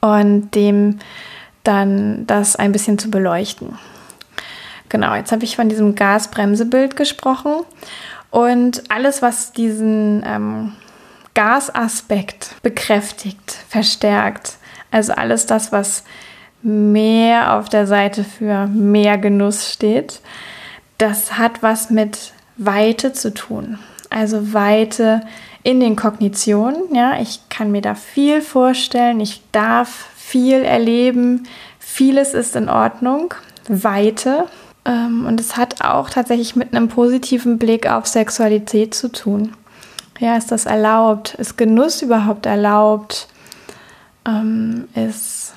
und 0.00 0.54
dem 0.54 0.98
dann 1.64 2.26
das 2.26 2.56
ein 2.56 2.72
bisschen 2.72 2.98
zu 2.98 3.10
beleuchten. 3.10 3.78
Genau, 4.90 5.14
jetzt 5.14 5.32
habe 5.32 5.44
ich 5.44 5.56
von 5.56 5.70
diesem 5.70 5.94
Gasbremsebild 5.94 6.94
gesprochen 6.94 7.64
und 8.34 8.90
alles, 8.90 9.22
was 9.22 9.52
diesen 9.52 10.24
ähm, 10.26 10.72
Gasaspekt 11.34 12.56
bekräftigt, 12.64 13.56
verstärkt, 13.68 14.54
also 14.90 15.12
alles 15.12 15.46
das, 15.46 15.70
was 15.70 16.02
mehr 16.60 17.54
auf 17.54 17.68
der 17.68 17.86
Seite 17.86 18.24
für 18.24 18.66
mehr 18.66 19.18
Genuss 19.18 19.72
steht, 19.72 20.20
das 20.98 21.38
hat 21.38 21.62
was 21.62 21.90
mit 21.90 22.32
Weite 22.56 23.12
zu 23.12 23.32
tun. 23.32 23.78
Also 24.10 24.52
Weite 24.52 25.20
in 25.62 25.78
den 25.78 25.94
Kognitionen. 25.94 26.92
Ja, 26.92 27.20
ich 27.20 27.48
kann 27.50 27.70
mir 27.70 27.82
da 27.82 27.94
viel 27.94 28.42
vorstellen. 28.42 29.20
Ich 29.20 29.42
darf 29.52 30.08
viel 30.16 30.64
erleben. 30.64 31.46
Vieles 31.78 32.34
ist 32.34 32.56
in 32.56 32.68
Ordnung. 32.68 33.32
Weite. 33.68 34.46
Ähm, 34.84 35.26
und 35.26 35.40
es 35.40 35.56
hat 35.56 35.82
auch 35.82 36.10
tatsächlich 36.10 36.56
mit 36.56 36.74
einem 36.74 36.88
positiven 36.88 37.58
Blick 37.58 37.90
auf 37.90 38.06
Sexualität 38.06 38.94
zu 38.94 39.10
tun. 39.10 39.52
Ja, 40.18 40.36
ist 40.36 40.52
das 40.52 40.66
erlaubt? 40.66 41.34
Ist 41.34 41.56
Genuss 41.56 42.02
überhaupt 42.02 42.46
erlaubt? 42.46 43.28
Ähm, 44.26 44.88
ist 44.94 45.54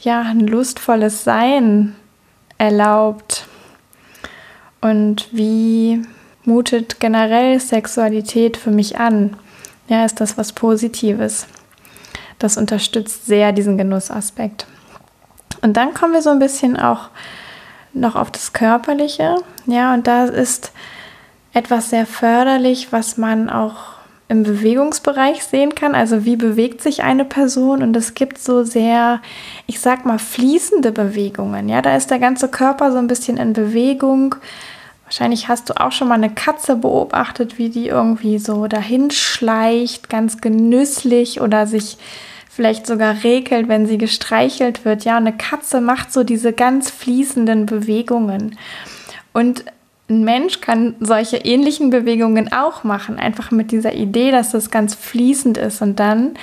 ja 0.00 0.20
ein 0.22 0.40
lustvolles 0.40 1.24
Sein 1.24 1.96
erlaubt? 2.58 3.46
Und 4.80 5.28
wie 5.32 6.02
mutet 6.44 7.00
generell 7.00 7.58
Sexualität 7.58 8.56
für 8.56 8.70
mich 8.70 8.98
an? 8.98 9.36
Ja, 9.88 10.04
ist 10.04 10.20
das 10.20 10.38
was 10.38 10.52
Positives? 10.52 11.46
Das 12.38 12.56
unterstützt 12.56 13.26
sehr 13.26 13.52
diesen 13.52 13.78
Genussaspekt. 13.78 14.66
Und 15.62 15.76
dann 15.76 15.94
kommen 15.94 16.12
wir 16.12 16.22
so 16.22 16.30
ein 16.30 16.38
bisschen 16.38 16.76
auch 16.78 17.08
noch 17.96 18.16
auf 18.16 18.30
das 18.30 18.52
Körperliche. 18.52 19.36
Ja, 19.66 19.94
und 19.94 20.06
da 20.06 20.24
ist 20.24 20.72
etwas 21.52 21.90
sehr 21.90 22.06
förderlich, 22.06 22.92
was 22.92 23.16
man 23.16 23.48
auch 23.48 23.96
im 24.28 24.42
Bewegungsbereich 24.42 25.44
sehen 25.44 25.74
kann. 25.74 25.94
Also 25.94 26.24
wie 26.24 26.36
bewegt 26.36 26.82
sich 26.82 27.02
eine 27.02 27.24
Person 27.24 27.82
und 27.82 27.96
es 27.96 28.14
gibt 28.14 28.38
so 28.38 28.64
sehr, 28.64 29.20
ich 29.66 29.80
sag 29.80 30.04
mal, 30.04 30.18
fließende 30.18 30.92
Bewegungen. 30.92 31.68
Ja, 31.68 31.80
da 31.80 31.96
ist 31.96 32.10
der 32.10 32.18
ganze 32.18 32.48
Körper 32.48 32.90
so 32.92 32.98
ein 32.98 33.06
bisschen 33.06 33.36
in 33.36 33.52
Bewegung. 33.52 34.34
Wahrscheinlich 35.04 35.48
hast 35.48 35.70
du 35.70 35.80
auch 35.80 35.92
schon 35.92 36.08
mal 36.08 36.14
eine 36.14 36.30
Katze 36.30 36.74
beobachtet, 36.74 37.58
wie 37.58 37.68
die 37.68 37.86
irgendwie 37.86 38.38
so 38.38 38.66
dahin 38.66 39.12
schleicht, 39.12 40.10
ganz 40.10 40.40
genüsslich 40.40 41.40
oder 41.40 41.68
sich 41.68 41.96
vielleicht 42.56 42.86
sogar 42.86 43.22
regelt, 43.22 43.68
wenn 43.68 43.86
sie 43.86 43.98
gestreichelt 43.98 44.86
wird. 44.86 45.04
Ja, 45.04 45.18
eine 45.18 45.36
Katze 45.36 45.82
macht 45.82 46.10
so 46.10 46.24
diese 46.24 46.54
ganz 46.54 46.90
fließenden 46.90 47.66
Bewegungen. 47.66 48.58
Und 49.34 49.66
ein 50.08 50.24
Mensch 50.24 50.62
kann 50.62 50.94
solche 50.98 51.36
ähnlichen 51.36 51.90
Bewegungen 51.90 52.50
auch 52.52 52.82
machen, 52.82 53.18
einfach 53.18 53.50
mit 53.50 53.72
dieser 53.72 53.92
Idee, 53.92 54.30
dass 54.30 54.52
das 54.52 54.70
ganz 54.70 54.94
fließend 54.94 55.58
ist. 55.58 55.82
Und 55.82 56.00
dann 56.00 56.38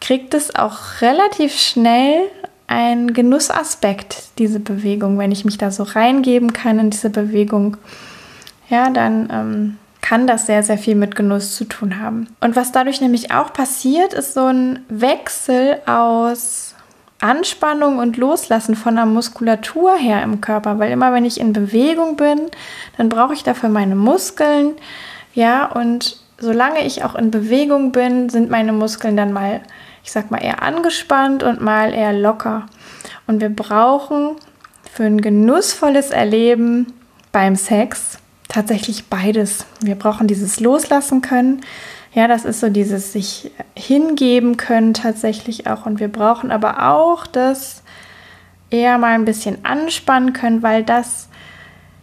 kriegt 0.00 0.32
es 0.32 0.54
auch 0.54 1.00
relativ 1.00 1.58
schnell 1.58 2.20
einen 2.68 3.12
Genussaspekt, 3.12 4.38
diese 4.38 4.60
Bewegung. 4.60 5.18
Wenn 5.18 5.32
ich 5.32 5.44
mich 5.44 5.58
da 5.58 5.72
so 5.72 5.82
reingeben 5.82 6.52
kann 6.52 6.78
in 6.78 6.90
diese 6.90 7.10
Bewegung, 7.10 7.78
ja, 8.68 8.90
dann 8.90 9.28
ähm, 9.32 9.76
kann 10.06 10.28
das 10.28 10.46
sehr, 10.46 10.62
sehr 10.62 10.78
viel 10.78 10.94
mit 10.94 11.16
Genuss 11.16 11.56
zu 11.56 11.64
tun 11.64 11.98
haben. 12.00 12.28
Und 12.40 12.54
was 12.54 12.70
dadurch 12.70 13.00
nämlich 13.00 13.32
auch 13.32 13.52
passiert, 13.52 14.14
ist 14.14 14.34
so 14.34 14.44
ein 14.46 14.84
Wechsel 14.88 15.78
aus 15.84 16.76
Anspannung 17.20 17.98
und 17.98 18.16
Loslassen 18.16 18.76
von 18.76 18.94
der 18.94 19.06
Muskulatur 19.06 19.96
her 19.96 20.22
im 20.22 20.40
Körper, 20.40 20.78
weil 20.78 20.92
immer 20.92 21.12
wenn 21.12 21.24
ich 21.24 21.40
in 21.40 21.52
Bewegung 21.52 22.14
bin, 22.14 22.42
dann 22.96 23.08
brauche 23.08 23.34
ich 23.34 23.42
dafür 23.42 23.68
meine 23.68 23.96
Muskeln, 23.96 24.74
ja, 25.34 25.66
und 25.66 26.18
solange 26.38 26.86
ich 26.86 27.02
auch 27.02 27.16
in 27.16 27.32
Bewegung 27.32 27.90
bin, 27.90 28.28
sind 28.28 28.48
meine 28.48 28.72
Muskeln 28.72 29.16
dann 29.16 29.32
mal, 29.32 29.60
ich 30.04 30.12
sag 30.12 30.30
mal, 30.30 30.38
eher 30.38 30.62
angespannt 30.62 31.42
und 31.42 31.60
mal 31.60 31.92
eher 31.92 32.12
locker. 32.12 32.66
Und 33.26 33.40
wir 33.40 33.48
brauchen 33.48 34.36
für 34.92 35.02
ein 35.02 35.20
genussvolles 35.20 36.10
Erleben 36.10 36.92
beim 37.32 37.56
Sex 37.56 38.20
tatsächlich 38.48 39.06
beides. 39.06 39.66
Wir 39.80 39.94
brauchen 39.94 40.26
dieses 40.26 40.60
Loslassen 40.60 41.22
können, 41.22 41.62
ja, 42.16 42.28
das 42.28 42.46
ist 42.46 42.60
so 42.60 42.70
dieses 42.70 43.12
sich 43.12 43.50
hingeben 43.76 44.56
können 44.56 44.94
tatsächlich 44.94 45.66
auch. 45.66 45.84
Und 45.84 46.00
wir 46.00 46.08
brauchen 46.08 46.50
aber 46.50 46.90
auch 46.90 47.26
das 47.26 47.82
eher 48.70 48.96
mal 48.96 49.12
ein 49.12 49.26
bisschen 49.26 49.64
anspannen 49.66 50.32
können, 50.32 50.62
weil 50.62 50.82
das 50.82 51.28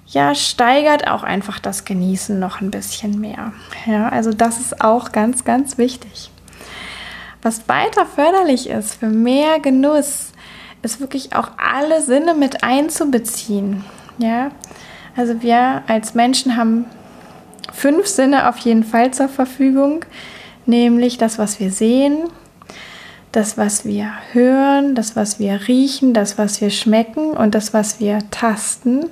ja 0.05 0.35
steigert 0.35 1.07
auch 1.07 1.23
einfach 1.23 1.57
das 1.57 1.83
Genießen 1.83 2.37
noch 2.39 2.61
ein 2.61 2.69
bisschen 2.69 3.19
mehr. 3.19 3.53
Ja, 3.87 4.09
also 4.09 4.31
das 4.31 4.59
ist 4.59 4.81
auch 4.81 5.11
ganz, 5.11 5.45
ganz 5.45 5.79
wichtig. 5.79 6.29
Was 7.41 7.67
weiter 7.67 8.05
förderlich 8.05 8.69
ist 8.69 8.93
für 8.93 9.09
mehr 9.09 9.59
Genuss, 9.59 10.31
ist 10.83 10.99
wirklich 10.99 11.35
auch 11.35 11.49
alle 11.57 12.03
Sinne 12.03 12.35
mit 12.35 12.63
einzubeziehen. 12.63 13.83
Ja, 14.19 14.51
also 15.15 15.41
wir 15.41 15.83
als 15.87 16.15
Menschen 16.15 16.57
haben 16.57 16.85
fünf 17.71 18.07
Sinne 18.07 18.49
auf 18.49 18.57
jeden 18.59 18.83
Fall 18.83 19.11
zur 19.11 19.29
Verfügung, 19.29 20.05
nämlich 20.65 21.17
das, 21.17 21.37
was 21.37 21.59
wir 21.59 21.71
sehen, 21.71 22.29
das, 23.31 23.57
was 23.57 23.83
wir 23.85 24.11
hören, 24.31 24.95
das, 24.95 25.15
was 25.15 25.39
wir 25.39 25.67
riechen, 25.67 26.13
das, 26.13 26.37
was 26.37 26.61
wir 26.61 26.69
schmecken 26.69 27.31
und 27.31 27.55
das, 27.55 27.73
was 27.73 27.99
wir 27.99 28.19
tasten. 28.31 29.09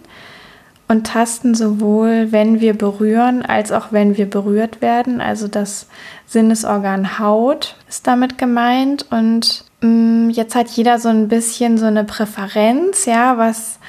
Und 0.87 1.07
tasten 1.07 1.55
sowohl, 1.55 2.33
wenn 2.33 2.59
wir 2.59 2.73
berühren, 2.73 3.43
als 3.43 3.71
auch 3.71 3.93
wenn 3.93 4.17
wir 4.17 4.29
berührt 4.29 4.81
werden. 4.81 5.21
Also 5.21 5.47
das 5.47 5.87
Sinnesorgan 6.27 7.17
Haut 7.17 7.77
ist 7.87 8.07
damit 8.07 8.37
gemeint. 8.37 9.05
Und 9.09 9.63
mh, 9.79 9.87
mm, 9.87 10.29
jetzt 10.31 10.53
hat 10.53 10.67
jeder 10.67 10.99
so 10.99 11.07
ein 11.07 11.29
bisschen 11.29 11.77
so 11.77 11.85
eine 11.85 12.03
Präferenz, 12.03 13.05
ja, 13.05 13.37
was 13.37 13.79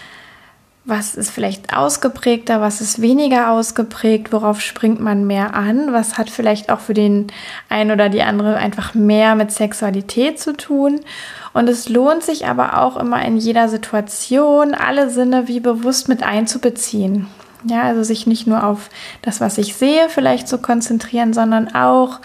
was 0.85 1.15
ist 1.15 1.31
vielleicht 1.31 1.77
ausgeprägter, 1.77 2.61
was 2.61 2.81
ist 2.81 3.01
weniger 3.01 3.53
ausgeprägt, 3.53 4.33
worauf 4.33 4.61
springt 4.61 5.01
man 5.01 5.27
mehr 5.27 5.55
an, 5.55 5.93
was 5.93 6.19
hat 6.19 6.29
vielleicht 6.29 6.71
auch 6.71 6.81
für 6.81 6.95
den 6.95 7.29
einen 7.69 7.93
oder 7.93 8.09
die 8.09 8.23
andere 8.23 8.57
einfach 8.57 8.93
mehr 8.95 9.37
mit 9.37 9.53
Sexualität 9.53 10.41
zu 10.41 10.57
tun. 10.57 11.01
Und 11.53 11.69
es 11.69 11.89
lohnt 11.89 12.25
sich 12.25 12.47
aber 12.47 12.81
auch 12.81 12.97
immer 12.97 13.25
in 13.25 13.37
jeder 13.37 13.69
Situation 13.69 14.75
alle 14.75 15.09
Sinne 15.09 15.47
wie 15.47 15.61
bewusst 15.61 16.09
mit 16.09 16.25
einzubeziehen. 16.25 17.29
Ja, 17.65 17.83
also 17.83 18.03
sich 18.03 18.27
nicht 18.27 18.49
nur 18.49 18.65
auf 18.65 18.91
das, 19.23 19.41
was 19.41 19.59
ich 19.59 19.77
sehe, 19.77 20.09
vielleicht 20.09 20.49
zu 20.49 20.59
konzentrieren, 20.59 21.33
sondern 21.33 21.73
auch, 21.77 22.19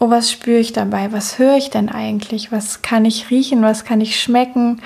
oh, 0.00 0.10
was 0.10 0.32
spüre 0.32 0.58
ich 0.58 0.72
dabei? 0.72 1.12
Was 1.12 1.38
höre 1.38 1.56
ich 1.56 1.70
denn 1.70 1.88
eigentlich? 1.88 2.50
Was 2.50 2.82
kann 2.82 3.04
ich 3.04 3.30
riechen? 3.30 3.62
Was 3.62 3.84
kann 3.84 4.00
ich 4.00 4.20
schmecken? 4.20 4.82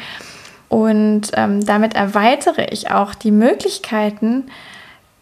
Und 0.68 1.30
ähm, 1.34 1.64
damit 1.64 1.94
erweitere 1.94 2.66
ich 2.70 2.90
auch 2.90 3.14
die 3.14 3.30
Möglichkeiten 3.30 4.44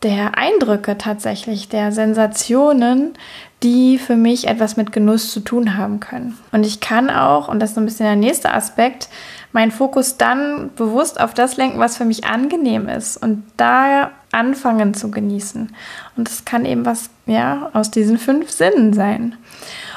der 0.02 0.37
Eindrücke 0.37 0.98
tatsächlich, 0.98 1.68
der 1.68 1.90
Sensationen, 1.90 3.14
die 3.62 3.98
für 3.98 4.16
mich 4.16 4.46
etwas 4.46 4.76
mit 4.76 4.92
Genuss 4.92 5.33
zu 5.33 5.40
tun 5.40 5.78
haben 5.78 5.98
können. 5.98 6.38
Und 6.52 6.66
ich 6.66 6.80
kann 6.80 7.09
auch, 7.09 7.48
und 7.48 7.61
das 7.61 7.70
ist 7.70 7.74
so 7.76 7.80
ein 7.80 7.87
bisschen 7.87 8.07
der 8.07 8.16
nächste 8.16 8.52
Aspekt, 8.52 9.09
meinen 9.52 9.70
Fokus 9.70 10.18
dann 10.18 10.70
bewusst 10.76 11.18
auf 11.18 11.33
das 11.33 11.57
lenken, 11.57 11.78
was 11.78 11.96
für 11.96 12.04
mich 12.04 12.26
angenehm 12.26 12.88
ist 12.88 13.16
und 13.16 13.44
da 13.57 14.11
anfangen 14.33 14.92
zu 14.92 15.11
genießen. 15.11 15.74
Und 16.16 16.28
das 16.28 16.44
kann 16.44 16.66
eben 16.66 16.85
was, 16.85 17.09
ja, 17.24 17.70
aus 17.72 17.90
diesen 17.90 18.18
fünf 18.18 18.50
Sinnen 18.50 18.92
sein. 18.92 19.37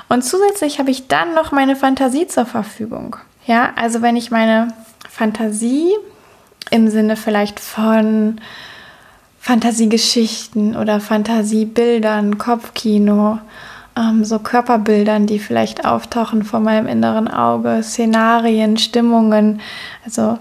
Und 0.07 0.23
zusätzlich 0.23 0.79
habe 0.79 0.91
ich 0.91 1.07
dann 1.07 1.33
noch 1.33 1.51
meine 1.51 1.75
Fantasie 1.75 2.27
zur 2.27 2.45
Verfügung. 2.45 3.17
Ja, 3.45 3.71
also 3.75 4.01
wenn 4.01 4.15
ich 4.15 4.31
meine 4.31 4.69
Fantasie 5.10 5.91
im 6.72 6.89
Sinne 6.89 7.15
vielleicht 7.15 7.60
von 7.60 8.39
Fantasiegeschichten 9.39 10.76
oder 10.76 11.00
Fantasiebildern, 11.00 12.38
Kopfkino, 12.38 13.39
ähm, 13.98 14.26
so 14.26 14.39
Körperbildern, 14.39 15.26
die 15.26 15.39
vielleicht 15.39 15.86
auftauchen 15.86 16.43
vor 16.43 16.60
meinem 16.60 16.88
inneren 16.88 17.28
Auge, 17.28 17.82
Szenarien, 17.82 18.78
Stimmungen. 18.78 19.62
Also 20.04 20.38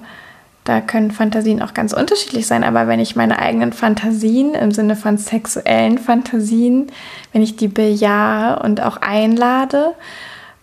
da 0.64 0.80
können 0.80 1.12
Fantasien 1.12 1.62
auch 1.62 1.72
ganz 1.72 1.92
unterschiedlich 1.92 2.48
sein, 2.48 2.64
aber 2.64 2.88
wenn 2.88 2.98
ich 2.98 3.14
meine 3.14 3.38
eigenen 3.38 3.72
Fantasien 3.72 4.54
im 4.54 4.72
Sinne 4.72 4.96
von 4.96 5.16
sexuellen 5.16 5.98
Fantasien, 5.98 6.88
wenn 7.32 7.42
ich 7.42 7.54
die 7.54 7.68
bejahe 7.68 8.60
und 8.60 8.82
auch 8.82 8.96
einlade, 8.96 9.94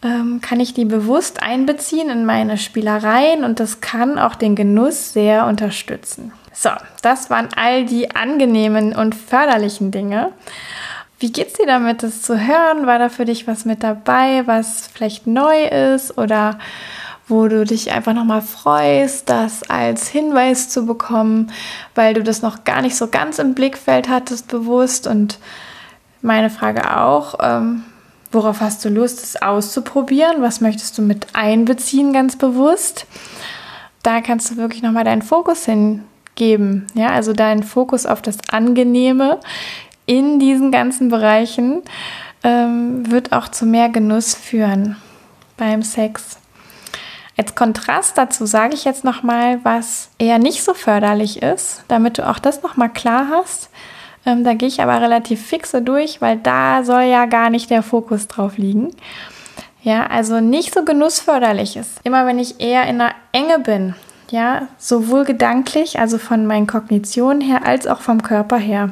ähm, 0.04 0.42
kann 0.42 0.60
ich 0.60 0.74
die 0.74 0.86
bewusst 0.86 1.42
einbeziehen 1.42 2.10
in 2.10 2.26
meine 2.26 2.58
Spielereien 2.58 3.44
und 3.44 3.60
das 3.60 3.82
kann 3.82 4.20
auch 4.20 4.36
den 4.36 4.56
Genuss 4.56 5.13
sehr 5.13 5.46
unterstützen. 5.46 6.32
So, 6.54 6.70
das 7.02 7.30
waren 7.30 7.50
all 7.56 7.86
die 7.86 8.16
angenehmen 8.16 8.96
und 8.96 9.16
förderlichen 9.16 9.92
Dinge. 9.92 10.32
Wie 11.20 11.32
geht's 11.32 11.54
dir 11.54 11.66
damit, 11.66 12.04
das 12.04 12.22
zu 12.22 12.38
hören? 12.38 12.86
War 12.86 13.00
da 13.00 13.10
für 13.10 13.26
dich 13.26 13.48
was 13.48 13.66
mit 13.66 13.82
dabei, 13.82 14.46
was 14.46 14.89
vielleicht 14.94 15.26
neu 15.26 15.66
ist 15.66 16.18
oder 16.18 16.60
wo 17.28 17.48
du 17.48 17.63
dich 17.63 17.92
einfach 17.92 18.13
nochmal 18.13 18.42
freust, 18.42 19.30
das 19.30 19.63
als 19.70 20.10
Hinweis 20.10 20.70
zu 20.70 20.86
bekommen, 20.86 21.52
weil 21.96 22.13
du 22.13 22.22
das 22.22 22.42
noch 22.42 22.66
gar 22.66 22.82
nicht 22.82 22.98
so 22.98 23.08
ganz 23.08 23.39
im 23.39 23.54
Blickfeld 23.54 24.10
hattest, 24.10 24.50
bewusst. 24.50 25.08
Und 25.08 25.39
meine 26.22 26.50
Frage 26.50 26.98
auch, 26.98 27.36
ähm, 27.42 27.84
worauf 28.34 28.62
hast 28.62 28.84
du 28.84 28.89
Lust, 28.89 29.24
es 29.24 29.41
auszuprobieren? 29.41 30.41
Was 30.41 30.62
möchtest 30.62 30.98
du 30.98 31.02
mit 31.02 31.28
einbeziehen, 31.34 32.13
ganz 32.13 32.36
bewusst? 32.36 33.06
Da 34.02 34.22
kannst 34.22 34.52
du 34.52 34.58
wirklich 34.58 34.84
nochmal 34.84 35.06
deinen 35.06 35.22
Fokus 35.22 35.65
hingeben. 35.65 36.88
Ja, 36.93 37.10
also 37.12 37.34
deinen 37.34 37.63
Fokus 37.63 38.06
auf 38.06 38.22
das 38.22 38.38
Angenehme 38.52 39.39
in 40.06 40.39
diesen 40.39 40.72
ganzen 40.72 41.10
Bereichen 41.10 41.82
ähm, 42.43 43.10
wird 43.10 43.32
auch 43.32 43.48
zu 43.48 43.65
mehr 43.65 43.89
Genuss 43.89 44.36
führen 44.36 44.98
beim 45.58 45.82
Sex. 45.82 46.38
Als 47.38 47.56
Kontrast 47.56 48.17
dazu 48.17 48.46
sage 48.46 48.76
ich 48.76 48.84
jetzt 48.84 49.04
noch 49.04 49.24
mal, 49.24 49.60
was 49.63 50.10
eher 50.19 50.38
nicht 50.38 50.63
so 50.63 50.74
förderlich 50.74 51.41
ist, 51.41 51.84
damit 51.88 52.17
du 52.17 52.30
auch 52.30 52.39
das 52.39 52.62
noch 52.62 52.78
mal 52.78 52.89
klar 52.89 53.28
hast. 53.32 53.69
Ähm, 54.25 54.43
da 54.43 54.53
gehe 54.53 54.67
ich 54.67 54.81
aber 54.81 55.01
relativ 55.01 55.45
fixe 55.45 55.81
durch, 55.81 56.21
weil 56.21 56.38
da 56.38 56.83
soll 56.83 57.03
ja 57.03 57.25
gar 57.25 57.49
nicht 57.49 57.69
der 57.69 57.83
Fokus 57.83 58.27
drauf 58.27 58.57
liegen. 58.57 58.91
Ja, 59.81 60.07
also 60.07 60.39
nicht 60.39 60.73
so 60.73 60.86
genussförderlich 60.86 61.75
ist. 61.75 61.99
Immer 62.03 62.25
wenn 62.25 62.39
ich 62.39 62.62
eher 62.62 62.83
in 62.88 63.01
einer 63.01 63.13
Enge 63.33 63.59
bin, 63.59 63.95
ja, 64.31 64.67
sowohl 64.77 65.25
gedanklich, 65.25 65.99
also 65.99 66.17
von 66.17 66.47
meinen 66.47 66.67
Kognitionen 66.67 67.41
her, 67.41 67.65
als 67.65 67.86
auch 67.86 67.99
vom 67.99 68.23
Körper 68.23 68.57
her 68.57 68.91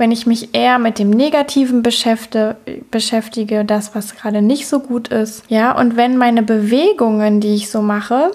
wenn 0.00 0.12
ich 0.12 0.26
mich 0.26 0.54
eher 0.54 0.78
mit 0.78 0.98
dem 0.98 1.10
Negativen 1.10 1.82
beschäftige, 1.82 3.64
das, 3.66 3.94
was 3.94 4.16
gerade 4.16 4.40
nicht 4.40 4.66
so 4.66 4.80
gut 4.80 5.08
ist. 5.08 5.44
Ja, 5.48 5.78
und 5.78 5.94
wenn 5.94 6.16
meine 6.16 6.42
Bewegungen, 6.42 7.42
die 7.42 7.54
ich 7.54 7.70
so 7.70 7.82
mache, 7.82 8.30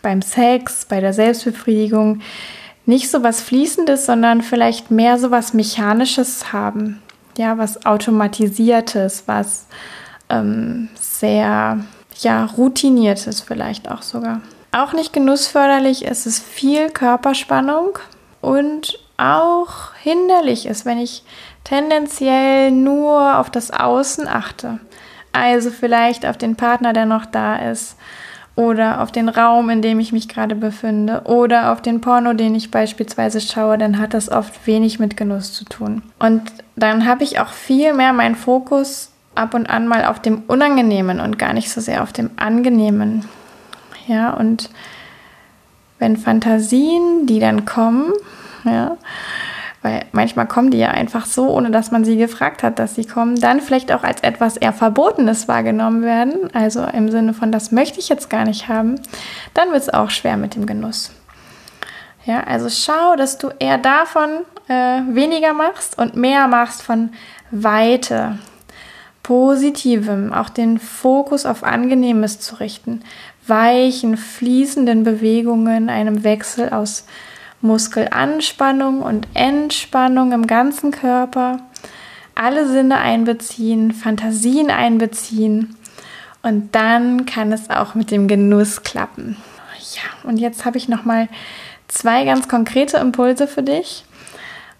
beim 0.00 0.22
Sex, 0.22 0.86
bei 0.86 1.00
der 1.00 1.12
Selbstbefriedigung, 1.12 2.22
nicht 2.86 3.10
so 3.10 3.22
was 3.22 3.40
Fließendes, 3.40 4.06
sondern 4.06 4.42
vielleicht 4.42 4.90
mehr 4.90 5.18
so 5.18 5.30
was 5.30 5.54
Mechanisches 5.54 6.52
haben. 6.52 7.02
Ja, 7.38 7.56
was 7.58 7.86
Automatisiertes, 7.86 9.24
was 9.26 9.66
ähm, 10.28 10.88
sehr, 10.94 11.80
ja, 12.20 12.44
routiniertes 12.44 13.40
vielleicht 13.40 13.90
auch 13.90 14.02
sogar. 14.02 14.40
Auch 14.72 14.92
nicht 14.92 15.12
genussförderlich 15.12 16.04
ist 16.04 16.26
es 16.26 16.38
viel 16.38 16.90
Körperspannung 16.90 17.98
und 18.40 18.98
auch 19.16 19.94
hinderlich 20.02 20.66
ist, 20.66 20.84
wenn 20.84 20.98
ich 20.98 21.22
tendenziell 21.64 22.70
nur 22.70 23.38
auf 23.38 23.50
das 23.50 23.70
Außen 23.70 24.26
achte. 24.26 24.80
Also 25.32 25.70
vielleicht 25.70 26.26
auf 26.26 26.36
den 26.36 26.56
Partner, 26.56 26.92
der 26.92 27.06
noch 27.06 27.24
da 27.24 27.56
ist, 27.56 27.96
oder 28.54 29.00
auf 29.00 29.12
den 29.12 29.28
Raum, 29.28 29.70
in 29.70 29.82
dem 29.82 29.98
ich 29.98 30.12
mich 30.12 30.28
gerade 30.28 30.54
befinde, 30.54 31.22
oder 31.24 31.72
auf 31.72 31.80
den 31.80 32.00
Porno, 32.00 32.34
den 32.34 32.54
ich 32.54 32.70
beispielsweise 32.70 33.40
schaue, 33.40 33.78
dann 33.78 33.98
hat 33.98 34.14
das 34.14 34.30
oft 34.30 34.66
wenig 34.66 34.98
mit 34.98 35.16
Genuss 35.16 35.52
zu 35.52 35.64
tun. 35.64 36.02
Und 36.18 36.42
dann 36.76 37.06
habe 37.06 37.24
ich 37.24 37.40
auch 37.40 37.48
viel 37.48 37.94
mehr 37.94 38.12
meinen 38.12 38.36
Fokus 38.36 39.10
ab 39.34 39.54
und 39.54 39.68
an 39.68 39.88
mal 39.88 40.04
auf 40.04 40.20
dem 40.20 40.42
Unangenehmen 40.46 41.20
und 41.20 41.38
gar 41.38 41.54
nicht 41.54 41.70
so 41.70 41.80
sehr 41.80 42.02
auf 42.02 42.12
dem 42.12 42.30
Angenehmen. 42.36 43.24
Ja, 44.06 44.34
und 44.34 44.68
wenn 45.98 46.16
Fantasien, 46.16 47.26
die 47.26 47.40
dann 47.40 47.64
kommen, 47.64 48.12
ja. 48.64 48.96
Weil 49.82 50.04
manchmal 50.12 50.46
kommen 50.46 50.70
die 50.70 50.78
ja 50.78 50.88
einfach 50.88 51.26
so, 51.26 51.50
ohne 51.50 51.72
dass 51.72 51.90
man 51.90 52.04
sie 52.04 52.16
gefragt 52.16 52.62
hat, 52.62 52.78
dass 52.78 52.94
sie 52.94 53.04
kommen, 53.04 53.40
dann 53.40 53.60
vielleicht 53.60 53.90
auch 53.90 54.04
als 54.04 54.20
etwas 54.20 54.56
eher 54.56 54.72
Verbotenes 54.72 55.48
wahrgenommen 55.48 56.02
werden, 56.02 56.54
also 56.54 56.84
im 56.84 57.10
Sinne 57.10 57.34
von, 57.34 57.50
das 57.50 57.72
möchte 57.72 57.98
ich 57.98 58.08
jetzt 58.08 58.30
gar 58.30 58.44
nicht 58.44 58.68
haben, 58.68 59.00
dann 59.54 59.72
wird 59.72 59.82
es 59.82 59.92
auch 59.92 60.10
schwer 60.10 60.36
mit 60.36 60.54
dem 60.54 60.66
Genuss. 60.66 61.10
Ja, 62.24 62.44
also 62.44 62.68
schau, 62.68 63.16
dass 63.16 63.38
du 63.38 63.48
eher 63.58 63.78
davon 63.78 64.30
äh, 64.68 65.00
weniger 65.08 65.52
machst 65.52 65.98
und 65.98 66.14
mehr 66.14 66.46
machst 66.46 66.82
von 66.82 67.10
Weite, 67.50 68.38
Positivem, 69.24 70.32
auch 70.32 70.48
den 70.48 70.78
Fokus 70.78 71.46
auf 71.46 71.62
Angenehmes 71.62 72.40
zu 72.40 72.56
richten, 72.56 73.02
weichen, 73.46 74.16
fließenden 74.16 75.04
Bewegungen, 75.04 75.90
einem 75.90 76.24
Wechsel 76.24 76.70
aus 76.70 77.04
Muskelanspannung 77.62 79.00
und 79.02 79.26
Entspannung 79.34 80.32
im 80.32 80.46
ganzen 80.46 80.90
Körper, 80.90 81.60
alle 82.34 82.68
Sinne 82.68 82.98
einbeziehen, 82.98 83.92
Fantasien 83.92 84.70
einbeziehen 84.70 85.76
und 86.42 86.74
dann 86.74 87.24
kann 87.24 87.52
es 87.52 87.70
auch 87.70 87.94
mit 87.94 88.10
dem 88.10 88.28
Genuss 88.28 88.82
klappen. 88.82 89.36
Ja, 89.94 90.28
und 90.28 90.38
jetzt 90.38 90.64
habe 90.64 90.76
ich 90.76 90.88
noch 90.88 91.04
mal 91.04 91.28
zwei 91.88 92.24
ganz 92.24 92.48
konkrete 92.48 92.96
Impulse 92.98 93.46
für 93.46 93.62
dich. 93.62 94.04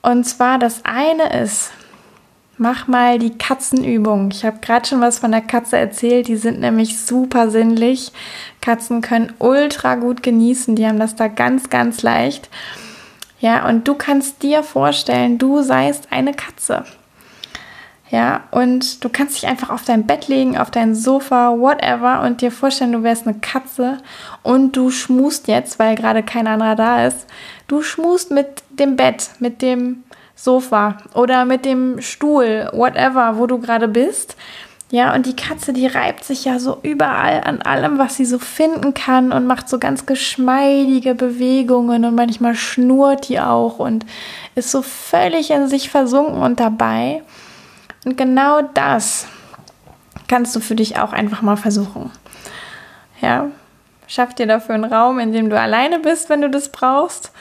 Und 0.03 0.25
zwar 0.25 0.59
das 0.59 0.85
eine 0.85 1.41
ist, 1.43 1.71
mach 2.59 2.87
mal 2.87 3.19
die 3.19 3.37
Katzenübung. 3.37 4.31
Ich 4.33 4.45
habe 4.45 4.59
gerade 4.61 4.87
schon 4.87 5.01
was 5.01 5.19
von 5.19 5.33
der 5.33 5.41
Katze 5.41 5.77
erzählt. 5.77 6.29
Die 6.29 6.37
sind 6.37 6.61
nämlich 6.61 7.01
super 7.01 7.51
sinnlich. 7.51 8.13
Katzen 8.61 9.01
können 9.01 9.33
ultra 9.39 9.97
gut 9.97 10.23
genießen. 10.23 10.77
Die 10.77 10.87
haben 10.87 10.99
das 10.99 11.17
da 11.17 11.29
ganz, 11.29 11.71
ganz 11.71 12.03
leicht. 12.03 12.49
Ja, 13.41 13.69
und 13.69 13.89
du 13.89 13.95
kannst 13.95 14.43
dir 14.43 14.63
vorstellen, 14.63 15.39
du 15.39 15.63
seist 15.63 16.09
eine 16.13 16.33
Katze. 16.33 16.85
Ja, 18.13 18.43
und 18.51 19.03
du 19.03 19.09
kannst 19.09 19.37
dich 19.37 19.49
einfach 19.49 19.71
auf 19.71 19.85
dein 19.85 20.07
Bett 20.07 20.29
legen, 20.29 20.59
auf 20.59 20.71
dein 20.71 20.95
Sofa, 20.95 21.59
whatever, 21.59 22.21
und 22.21 22.43
dir 22.43 22.53
vorstellen, 22.53 22.93
du 22.93 23.03
wärst 23.03 23.27
eine 23.27 23.39
Katze 23.39 23.99
und 24.43 24.77
du 24.77 24.91
schmust 24.91 25.49
jetzt, 25.49 25.79
weil 25.79 25.97
gerade 25.97 26.23
kein 26.23 26.47
anderer 26.47 26.77
da 26.77 27.07
ist. 27.07 27.27
Du 27.69 27.83
schmust 27.83 28.31
mit 28.31 28.63
dem 28.71 28.97
Bett, 28.97 29.31
mit 29.39 29.63
dem 29.63 30.05
Sofa 30.35 30.99
oder 31.15 31.45
mit 31.45 31.65
dem 31.65 32.01
Stuhl, 32.01 32.69
whatever, 32.73 33.39
wo 33.39 33.47
du 33.47 33.59
gerade 33.59 33.89
bist. 33.89 34.37
Ja, 34.91 35.15
und 35.15 35.25
die 35.25 35.37
Katze, 35.37 35.73
die 35.73 35.87
reibt 35.87 36.23
sich 36.23 36.45
ja 36.45 36.59
so 36.59 36.79
überall 36.83 37.41
an 37.45 37.63
allem, 37.63 37.97
was 37.97 38.17
sie 38.17 38.27
so 38.27 38.39
finden 38.39 38.93
kann 38.93 39.33
und 39.33 39.47
macht 39.47 39.71
so 39.71 39.79
ganz 39.79 40.05
geschmeidige 40.05 41.15
Bewegungen 41.15 42.05
und 42.05 42.15
manchmal 42.15 42.55
schnurrt 42.55 43.29
die 43.31 43.41
auch 43.41 43.79
und 43.79 44.05
ist 44.55 44.71
so 44.71 44.83
völlig 44.83 45.51
in 45.51 45.67
sich 45.67 45.89
versunken 45.89 46.43
und 46.43 46.61
dabei. 46.61 47.23
Und 48.05 48.19
genau 48.19 48.61
das 48.75 49.27
kannst 50.29 50.55
du 50.55 50.61
für 50.61 50.75
dich 50.75 50.99
auch 50.99 51.15
einfach 51.15 51.41
mal 51.41 51.57
versuchen. 51.57 52.11
Ja, 53.23 53.47
schaff 54.07 54.35
dir 54.35 54.47
dafür 54.47 54.75
einen 54.75 54.85
Raum, 54.85 55.19
in 55.21 55.33
dem 55.33 55.49
du 55.49 55.59
alleine 55.59 56.01
bist, 56.01 56.29
wenn 56.29 56.43
du 56.43 56.51
das 56.51 56.69
brauchst 56.69 57.33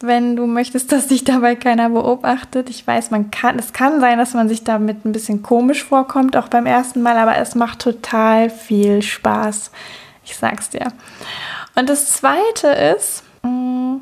wenn 0.00 0.34
du 0.34 0.46
möchtest, 0.46 0.92
dass 0.92 1.08
dich 1.08 1.24
dabei 1.24 1.56
keiner 1.56 1.90
beobachtet. 1.90 2.70
Ich 2.70 2.86
weiß, 2.86 3.10
man 3.10 3.30
kann, 3.30 3.58
es 3.58 3.72
kann 3.72 4.00
sein, 4.00 4.18
dass 4.18 4.34
man 4.34 4.48
sich 4.48 4.64
damit 4.64 5.04
ein 5.04 5.12
bisschen 5.12 5.42
komisch 5.42 5.84
vorkommt, 5.84 6.36
auch 6.36 6.48
beim 6.48 6.66
ersten 6.66 7.02
Mal, 7.02 7.16
aber 7.16 7.36
es 7.36 7.54
macht 7.54 7.80
total 7.80 8.48
viel 8.48 9.02
Spaß. 9.02 9.70
Ich 10.24 10.36
sag's 10.36 10.70
dir. 10.70 10.92
Und 11.74 11.88
das 11.88 12.10
zweite 12.10 12.68
ist, 12.68 13.24
mh, 13.42 13.50
mm, 13.50 14.00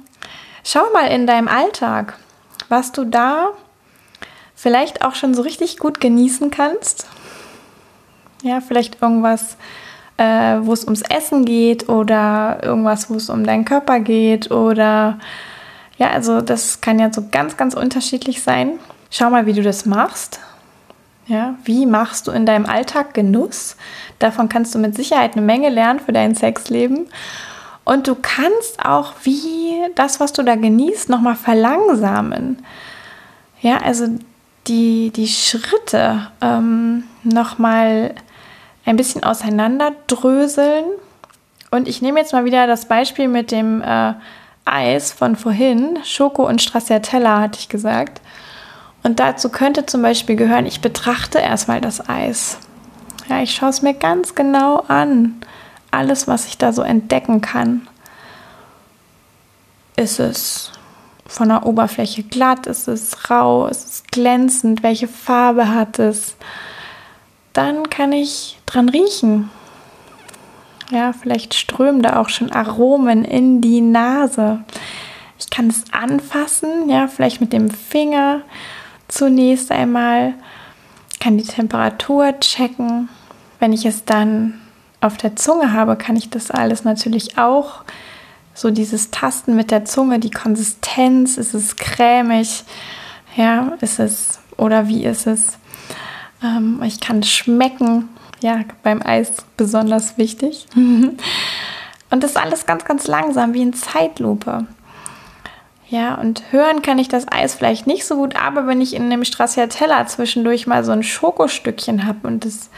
schau 0.64 0.84
mal 0.92 1.06
in 1.08 1.26
deinem 1.26 1.48
Alltag, 1.48 2.16
was 2.68 2.92
du 2.92 3.04
da 3.04 3.48
vielleicht 4.54 5.04
auch 5.04 5.14
schon 5.14 5.34
so 5.34 5.42
richtig 5.42 5.78
gut 5.78 6.00
genießen 6.00 6.50
kannst. 6.50 7.06
Ja, 8.42 8.60
vielleicht 8.60 9.02
irgendwas, 9.02 9.56
äh, 10.16 10.58
wo 10.60 10.72
es 10.72 10.84
ums 10.84 11.02
Essen 11.02 11.44
geht 11.44 11.88
oder 11.88 12.60
irgendwas, 12.62 13.10
wo 13.10 13.14
es 13.14 13.30
um 13.30 13.44
deinen 13.44 13.64
Körper 13.64 14.00
geht 14.00 14.50
oder 14.50 15.18
ja, 15.98 16.10
also 16.10 16.40
das 16.40 16.80
kann 16.80 16.98
ja 16.98 17.12
so 17.12 17.24
ganz, 17.30 17.56
ganz 17.56 17.74
unterschiedlich 17.74 18.42
sein. 18.42 18.78
Schau 19.10 19.30
mal, 19.30 19.46
wie 19.46 19.52
du 19.52 19.62
das 19.62 19.84
machst. 19.84 20.40
Ja, 21.26 21.56
wie 21.64 21.84
machst 21.84 22.26
du 22.26 22.30
in 22.30 22.46
deinem 22.46 22.64
Alltag 22.64 23.12
Genuss? 23.12 23.76
Davon 24.18 24.48
kannst 24.48 24.74
du 24.74 24.78
mit 24.78 24.94
Sicherheit 24.94 25.32
eine 25.36 25.44
Menge 25.44 25.68
lernen 25.68 26.00
für 26.00 26.12
dein 26.12 26.34
Sexleben. 26.34 27.06
Und 27.84 28.06
du 28.06 28.14
kannst 28.14 28.84
auch 28.84 29.12
wie 29.24 29.82
das, 29.94 30.20
was 30.20 30.32
du 30.32 30.42
da 30.42 30.56
genießt, 30.56 31.08
nochmal 31.10 31.36
verlangsamen. 31.36 32.64
Ja, 33.60 33.78
also 33.78 34.06
die, 34.68 35.10
die 35.10 35.28
Schritte 35.28 36.28
ähm, 36.40 37.04
nochmal 37.24 38.14
ein 38.84 38.96
bisschen 38.96 39.24
auseinanderdröseln. 39.24 40.84
Und 41.70 41.88
ich 41.88 42.00
nehme 42.00 42.20
jetzt 42.20 42.32
mal 42.32 42.44
wieder 42.44 42.66
das 42.66 42.86
Beispiel 42.86 43.28
mit 43.28 43.50
dem 43.50 43.82
äh, 43.82 44.14
Eis 44.72 45.12
von 45.12 45.36
vorhin, 45.36 45.98
Schoko 46.04 46.46
und 46.46 46.62
Stracciatella, 46.62 47.40
hatte 47.40 47.58
ich 47.58 47.68
gesagt. 47.68 48.20
Und 49.02 49.20
dazu 49.20 49.48
könnte 49.48 49.86
zum 49.86 50.02
Beispiel 50.02 50.36
gehören, 50.36 50.66
ich 50.66 50.80
betrachte 50.80 51.38
erstmal 51.38 51.80
das 51.80 52.08
Eis. 52.08 52.58
Ja, 53.28 53.42
ich 53.42 53.54
schaue 53.54 53.70
es 53.70 53.82
mir 53.82 53.94
ganz 53.94 54.34
genau 54.34 54.84
an. 54.88 55.40
Alles, 55.90 56.26
was 56.26 56.46
ich 56.46 56.58
da 56.58 56.72
so 56.72 56.82
entdecken 56.82 57.40
kann. 57.40 57.86
Ist 59.96 60.18
es 60.18 60.72
von 61.26 61.48
der 61.48 61.66
Oberfläche 61.66 62.22
glatt? 62.22 62.66
Ist 62.66 62.88
es 62.88 63.30
rau? 63.30 63.66
Ist 63.66 63.86
es 63.86 64.02
glänzend? 64.10 64.82
Welche 64.82 65.08
Farbe 65.08 65.68
hat 65.74 65.98
es? 65.98 66.36
Dann 67.52 67.90
kann 67.90 68.12
ich 68.12 68.58
dran 68.66 68.88
riechen. 68.88 69.50
Ja, 70.90 71.12
vielleicht 71.12 71.54
strömen 71.54 72.02
da 72.02 72.16
auch 72.16 72.30
schon 72.30 72.50
Aromen 72.50 73.24
in 73.24 73.60
die 73.60 73.80
Nase. 73.80 74.64
Ich 75.38 75.50
kann 75.50 75.68
es 75.68 75.84
anfassen, 75.92 76.88
ja, 76.88 77.06
vielleicht 77.08 77.40
mit 77.40 77.52
dem 77.52 77.70
Finger 77.70 78.42
zunächst 79.08 79.70
einmal, 79.70 80.34
kann 81.20 81.36
die 81.36 81.44
Temperatur 81.44 82.38
checken. 82.40 83.08
Wenn 83.58 83.72
ich 83.72 83.84
es 83.84 84.04
dann 84.04 84.60
auf 85.00 85.16
der 85.16 85.36
Zunge 85.36 85.72
habe, 85.72 85.96
kann 85.96 86.16
ich 86.16 86.30
das 86.30 86.50
alles 86.50 86.84
natürlich 86.84 87.38
auch. 87.38 87.82
So 88.54 88.70
dieses 88.70 89.10
Tasten 89.10 89.54
mit 89.56 89.70
der 89.70 89.84
Zunge, 89.84 90.18
die 90.18 90.30
Konsistenz, 90.30 91.36
ist 91.36 91.54
es 91.54 91.76
cremig, 91.76 92.64
ja, 93.36 93.72
ist 93.80 94.00
es 94.00 94.40
oder 94.56 94.88
wie 94.88 95.04
ist 95.04 95.26
es? 95.26 95.58
Ähm, 96.42 96.82
ich 96.84 97.00
kann 97.00 97.22
schmecken, 97.22 98.08
ja, 98.40 98.60
beim 98.82 99.02
Eis 99.02 99.32
besonders 99.56 100.18
wichtig. 100.18 100.66
Und 102.10 102.24
das 102.24 102.36
alles 102.36 102.66
ganz, 102.66 102.84
ganz 102.84 103.06
langsam, 103.06 103.54
wie 103.54 103.62
in 103.62 103.74
Zeitlupe. 103.74 104.66
Ja, 105.90 106.16
und 106.16 106.42
hören 106.50 106.82
kann 106.82 106.98
ich 106.98 107.08
das 107.08 107.26
Eis 107.30 107.54
vielleicht 107.54 107.86
nicht 107.86 108.04
so 108.06 108.16
gut, 108.16 108.36
aber 108.36 108.66
wenn 108.66 108.82
ich 108.82 108.94
in 108.94 109.08
dem 109.08 109.24
Stracciatella 109.24 110.06
zwischendurch 110.06 110.66
mal 110.66 110.84
so 110.84 110.92
ein 110.92 111.02
Schokostückchen 111.02 112.06
habe 112.06 112.28
und 112.28 112.44
das 112.44 112.68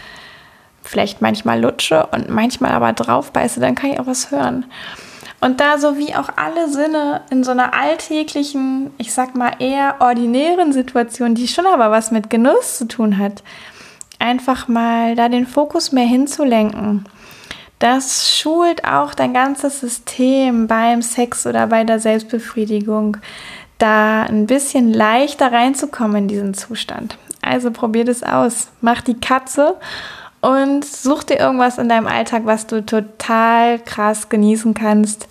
vielleicht 0.82 1.20
manchmal 1.20 1.60
lutsche 1.60 2.06
und 2.12 2.28
manchmal 2.28 2.70
aber 2.70 2.92
drauf 2.92 3.32
beiße, 3.32 3.58
dann 3.58 3.74
kann 3.74 3.90
ich 3.90 4.00
auch 4.00 4.06
was 4.06 4.30
hören. 4.30 4.64
Und 5.40 5.58
da 5.60 5.78
so 5.78 5.96
wie 5.96 6.14
auch 6.14 6.28
alle 6.36 6.68
Sinne 6.68 7.22
in 7.30 7.42
so 7.42 7.50
einer 7.50 7.74
alltäglichen, 7.74 8.90
ich 8.98 9.12
sag 9.12 9.34
mal 9.34 9.54
eher 9.58 9.96
ordinären 9.98 10.72
Situation, 10.72 11.34
die 11.34 11.48
schon 11.48 11.66
aber 11.66 11.90
was 11.90 12.10
mit 12.10 12.30
Genuss 12.30 12.78
zu 12.78 12.86
tun 12.86 13.18
hat, 13.18 13.42
einfach 14.20 14.68
mal 14.68 15.16
da 15.16 15.28
den 15.28 15.46
Fokus 15.46 15.90
mehr 15.90 16.06
hinzulenken 16.06 17.06
das 17.80 18.38
schult 18.38 18.84
auch 18.84 19.14
dein 19.14 19.32
ganzes 19.32 19.80
System 19.80 20.66
beim 20.66 21.00
Sex 21.00 21.46
oder 21.46 21.66
bei 21.66 21.82
der 21.82 21.98
Selbstbefriedigung, 21.98 23.16
da 23.78 24.24
ein 24.24 24.46
bisschen 24.46 24.92
leichter 24.92 25.50
reinzukommen 25.50 26.16
in 26.16 26.28
diesen 26.28 26.54
Zustand. 26.54 27.16
Also 27.40 27.70
probier 27.70 28.04
das 28.04 28.22
aus. 28.22 28.68
Mach 28.82 29.00
die 29.00 29.18
Katze 29.18 29.76
und 30.42 30.84
such 30.84 31.24
dir 31.24 31.38
irgendwas 31.38 31.78
in 31.78 31.88
deinem 31.88 32.06
Alltag, 32.06 32.42
was 32.44 32.66
du 32.66 32.84
total 32.84 33.78
krass 33.78 34.28
genießen 34.28 34.74
kannst 34.74 35.26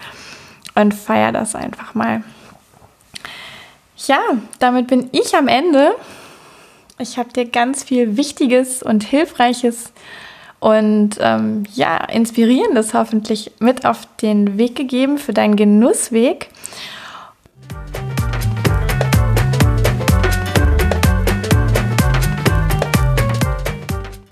und 0.73 0.95
feier 0.95 1.31
das 1.31 1.53
einfach 1.53 1.93
mal. 1.93 2.23
Ja, 4.07 4.21
damit 4.57 4.87
bin 4.87 5.07
ich 5.11 5.35
am 5.35 5.47
Ende. 5.47 5.91
Ich 7.01 7.17
habe 7.17 7.31
dir 7.31 7.45
ganz 7.45 7.85
viel 7.85 8.17
Wichtiges 8.17 8.83
und 8.83 9.05
Hilfreiches 9.05 9.93
und 10.59 11.11
ähm, 11.21 11.63
ja, 11.73 11.95
inspirierendes 11.95 12.93
hoffentlich 12.93 13.53
mit 13.59 13.85
auf 13.85 14.05
den 14.21 14.57
Weg 14.57 14.75
gegeben 14.75 15.17
für 15.17 15.31
deinen 15.31 15.55
Genussweg. 15.55 16.49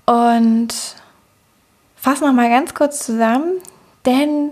Und 0.04 0.68
fass 1.96 2.20
noch 2.20 2.34
mal 2.34 2.50
ganz 2.50 2.74
kurz 2.74 3.06
zusammen, 3.06 3.62
denn 4.04 4.50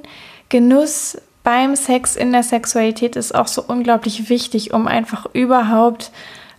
Genuss 0.48 1.18
beim 1.44 1.76
Sex 1.76 2.16
in 2.16 2.32
der 2.32 2.42
Sexualität 2.42 3.14
ist 3.14 3.34
auch 3.34 3.46
so 3.46 3.62
unglaublich 3.62 4.30
wichtig, 4.30 4.72
um 4.72 4.88
einfach 4.88 5.26
überhaupt 5.34 6.10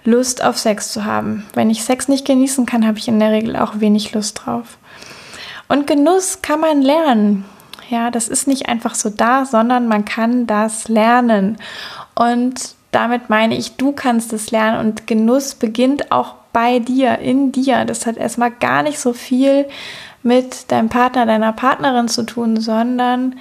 Lust 0.07 0.41
auf 0.41 0.57
Sex 0.57 0.93
zu 0.93 1.03
haben. 1.03 1.45
Wenn 1.53 1.69
ich 1.69 1.83
Sex 1.83 2.07
nicht 2.07 2.25
genießen 2.25 2.65
kann, 2.65 2.87
habe 2.87 2.97
ich 2.97 3.09
in 3.09 3.19
der 3.19 3.31
Regel 3.31 3.57
auch 3.57 3.81
wenig 3.81 4.13
Lust 4.13 4.41
drauf. 4.45 4.77
Und 5.67 5.85
Genuss 5.85 6.41
kann 6.41 6.61
man 6.61 6.81
lernen. 6.81 7.43
Ja, 7.89 8.09
das 8.09 8.29
ist 8.29 8.47
nicht 8.47 8.69
einfach 8.69 8.95
so 8.95 9.09
da, 9.09 9.43
sondern 9.43 9.89
man 9.89 10.05
kann 10.05 10.47
das 10.47 10.87
lernen. 10.87 11.57
Und 12.15 12.75
damit 12.91 13.29
meine 13.29 13.57
ich, 13.57 13.75
du 13.75 13.91
kannst 13.91 14.31
es 14.31 14.49
lernen 14.49 14.79
und 14.79 15.07
Genuss 15.07 15.55
beginnt 15.55 16.09
auch 16.09 16.35
bei 16.53 16.79
dir, 16.79 17.19
in 17.19 17.51
dir. 17.51 17.83
Das 17.83 18.05
hat 18.05 18.15
erstmal 18.15 18.51
gar 18.51 18.83
nicht 18.83 18.99
so 18.99 19.11
viel 19.11 19.67
mit 20.23 20.71
deinem 20.71 20.87
Partner, 20.87 21.25
deiner 21.25 21.51
Partnerin 21.51 22.07
zu 22.07 22.23
tun, 22.23 22.61
sondern 22.61 23.35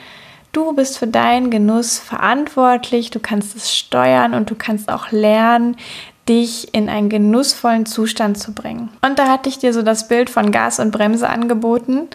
du 0.51 0.73
bist 0.73 0.99
für 0.99 1.07
deinen 1.07 1.53
Genuss 1.53 2.01
verantwortlich, 2.01 3.11
du 3.11 3.21
kannst 3.21 3.55
es 3.55 3.73
steuern 3.73 4.35
und 4.35 4.51
du 4.51 4.57
kannst 4.57 4.91
auch 4.91 5.13
lernen, 5.13 5.77
dich 6.29 6.75
in 6.75 6.89
einen 6.89 7.09
genussvollen 7.09 7.87
Zustand 7.87 8.39
zu 8.39 8.53
bringen. 8.53 8.91
Und 9.03 9.19
da 9.19 9.29
hatte 9.29 9.49
ich 9.49 9.59
dir 9.59 9.73
so 9.73 9.83
das 9.83 10.09
Bild 10.09 10.29
von 10.31 10.51
Gas 10.51 10.81
und 10.81 10.91
Bremse 10.91 11.29
angeboten, 11.29 12.09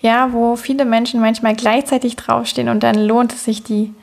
ja, 0.00 0.32
wo 0.32 0.56
viele 0.56 0.84
Menschen 0.84 1.20
manchmal 1.20 1.54
gleichzeitig 1.54 2.16
draufstehen 2.16 2.68
und 2.68 2.82
dann 2.82 2.96
lohnt 2.96 3.32
es 3.32 3.44
sich, 3.44 3.62
die 3.62 3.94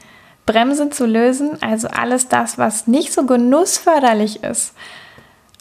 Bremse 0.45 0.89
zu 0.89 1.05
lösen, 1.05 1.61
also 1.61 1.87
alles 1.87 2.27
das, 2.27 2.57
was 2.57 2.87
nicht 2.87 3.13
so 3.13 3.25
genussförderlich 3.25 4.43
ist, 4.43 4.73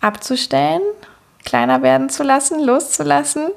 abzustellen, 0.01 0.83
kleiner 1.45 1.83
werden 1.83 2.11
zu 2.11 2.23
lassen, 2.23 2.63
loszulassen, 2.63 3.49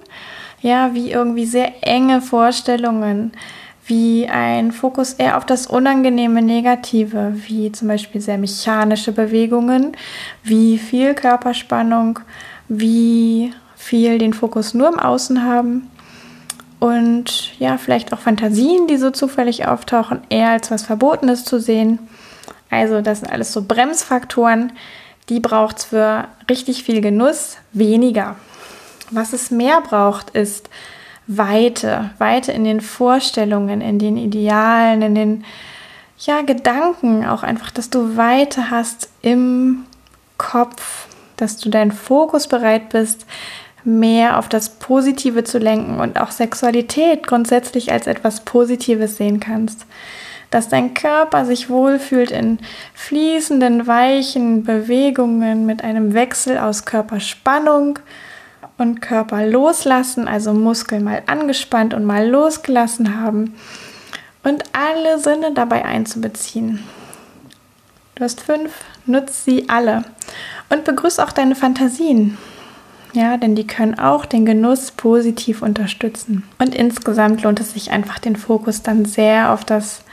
ja, 0.62 0.94
wie 0.94 1.12
irgendwie 1.12 1.46
sehr 1.46 1.74
enge 1.82 2.22
Vorstellungen, 2.22 3.34
wie 3.88 4.28
ein 4.28 4.72
Fokus 4.72 5.14
eher 5.14 5.38
auf 5.38 5.46
das 5.46 5.66
unangenehme 5.66 6.42
Negative, 6.42 7.34
wie 7.48 7.72
zum 7.72 7.88
Beispiel 7.88 8.22
sehr 8.22 8.38
mechanische 8.38 9.14
Bewegungen, 9.14 9.96
wie 10.44 10.78
viel 10.78 11.14
Körperspannung, 11.14 12.20
wie 12.68 13.54
viel 13.76 14.18
den 14.18 14.34
Fokus 14.34 14.74
nur 14.74 14.90
im 14.90 15.00
Außen 15.00 15.44
haben 15.44 15.90
und 16.80 17.58
ja, 17.60 17.78
vielleicht 17.78 18.14
auch 18.14 18.20
Fantasien, 18.20 18.88
die 18.88 18.98
so 18.98 19.10
zufällig 19.10 19.68
auftauchen, 19.68 20.22
eher 20.30 20.50
als 20.50 20.70
was 20.70 20.84
Verbotenes 20.84 21.44
zu 21.44 21.60
sehen. 21.60 22.00
Also 22.70 23.02
das 23.02 23.20
sind 23.20 23.32
alles 23.32 23.54
so 23.54 23.64
Bremsfaktoren, 23.64 24.74
die 25.30 25.40
braucht 25.40 25.80
es 25.80 25.86
für 25.86 26.28
richtig 26.50 26.84
viel 26.84 27.02
Genuss 27.02 27.58
weniger. 27.74 28.36
Was 29.10 29.34
es 29.34 29.52
mehr 29.52 29.82
braucht, 29.82 30.32
ist 30.32 30.70
Weite, 31.28 32.12
Weite 32.18 32.52
in 32.52 32.64
den 32.64 32.82
Vorstellungen, 32.82 33.82
in 33.82 34.00
den 34.00 34.18
Idealen, 34.18 35.02
in 35.02 35.16
den 35.16 35.44
ja, 36.20 36.42
Gedanken, 36.42 37.26
auch 37.26 37.44
einfach, 37.44 37.70
dass 37.70 37.90
du 37.90 38.18
Weite 38.18 38.72
hast 38.72 39.10
im 39.22 39.86
Kopf, 40.38 41.08
dass 41.36 41.58
du 41.58 41.70
deinen 41.70 41.92
Fokus 41.92 42.48
bereit 42.48 42.90
bist, 42.90 43.26
mehr 43.84 44.38
auf 44.38 44.50
das 44.50 44.70
Positive 44.80 45.44
zu 45.44 45.60
lenken 45.60 46.00
und 46.00 46.20
auch 46.20 46.32
Sexualität 46.32 47.26
grundsätzlich 47.26 47.92
als 47.92 48.08
etwas 48.08 48.42
Positives 48.42 49.18
sehen 49.18 49.40
kannst. 49.40 49.86
Dass 50.50 50.70
dein 50.70 50.94
Körper 50.94 51.46
sich 51.46 51.70
wohlfühlt 51.70 52.32
in 52.32 52.60
fließenden, 52.94 53.86
weichen 53.86 54.64
Bewegungen 54.64 55.66
mit 55.66 55.84
einem 55.84 56.14
Wechsel 56.14 56.58
aus 56.58 56.86
Körperspannung, 56.86 58.00
und 58.78 59.02
Körper 59.02 59.46
loslassen, 59.46 60.28
also 60.28 60.54
Muskeln 60.54 61.04
mal 61.04 61.24
angespannt 61.28 61.94
und 61.94 62.06
mal 62.06 62.28
losgelassen 62.28 63.20
haben 63.20 63.56
und 64.44 64.64
alle 64.74 65.20
Sinne 65.20 65.54
dabei 65.54 65.86
einzubeziehen. 65.86 66.84
Du 68.16 68.24
hast 68.24 68.42
fünf, 68.42 68.72
nutz 69.06 69.46
sie 69.46 69.70
alle 69.70 70.04
und 70.70 70.84
begrüß 70.84 71.20
auch 71.20 71.32
deine 71.32 71.56
Fantasien. 71.56 72.38
Ja, 73.14 73.38
denn 73.38 73.56
die 73.56 73.66
können 73.66 73.98
auch 73.98 74.26
den 74.26 74.46
Genuss 74.46 74.92
positiv 74.92 75.62
unterstützen. 75.62 76.44
Und 76.60 76.76
insgesamt 76.76 77.42
lohnt 77.42 77.60
es 77.60 77.74
sich 77.74 77.92
einfach, 77.92 78.20
den 78.20 78.36
Fokus 78.36 78.84
dann 78.84 79.06
sehr 79.06 79.54
auf 79.54 79.66
das 79.66 80.04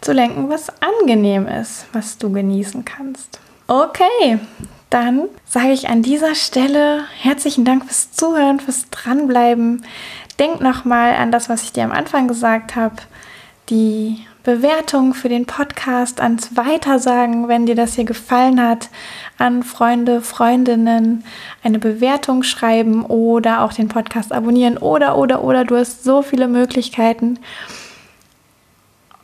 zu 0.00 0.12
lenken, 0.12 0.48
was 0.48 0.72
angenehm 0.80 1.46
ist, 1.46 1.86
was 1.92 2.18
du 2.18 2.30
genießen 2.30 2.84
kannst. 2.84 3.40
Okay, 3.66 4.38
dann 4.90 5.28
sage 5.46 5.72
ich 5.72 5.88
an 5.88 6.02
dieser 6.02 6.34
Stelle 6.34 7.04
herzlichen 7.20 7.64
Dank 7.64 7.84
fürs 7.84 8.12
Zuhören, 8.12 8.60
fürs 8.60 8.88
Dranbleiben. 8.90 9.84
Denk 10.38 10.60
nochmal 10.60 11.14
an 11.16 11.32
das, 11.32 11.48
was 11.48 11.62
ich 11.62 11.72
dir 11.72 11.84
am 11.84 11.92
Anfang 11.92 12.28
gesagt 12.28 12.76
habe. 12.76 12.96
Die 13.70 14.24
Bewertung 14.44 15.14
für 15.14 15.30
den 15.30 15.46
Podcast 15.46 16.20
ans 16.20 16.54
Weitersagen, 16.54 17.48
wenn 17.48 17.64
dir 17.64 17.74
das 17.74 17.94
hier 17.94 18.04
gefallen 18.04 18.62
hat, 18.62 18.90
an 19.38 19.62
Freunde, 19.62 20.20
Freundinnen 20.20 21.24
eine 21.62 21.78
Bewertung 21.78 22.42
schreiben 22.42 23.06
oder 23.06 23.62
auch 23.62 23.72
den 23.72 23.88
Podcast 23.88 24.32
abonnieren 24.32 24.76
oder, 24.76 25.16
oder, 25.16 25.42
oder. 25.42 25.64
Du 25.64 25.76
hast 25.76 26.04
so 26.04 26.20
viele 26.20 26.46
Möglichkeiten. 26.46 27.38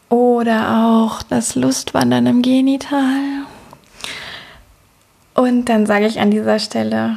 Oder 0.08 0.86
auch 0.86 1.22
das 1.22 1.54
Lustwandern 1.54 2.26
im 2.26 2.42
Genital. 2.42 3.44
Und 5.40 5.70
dann 5.70 5.87
sage 5.87 6.05
ich 6.05 6.20
an 6.20 6.31
dieser 6.31 6.59
Stelle 6.59 7.16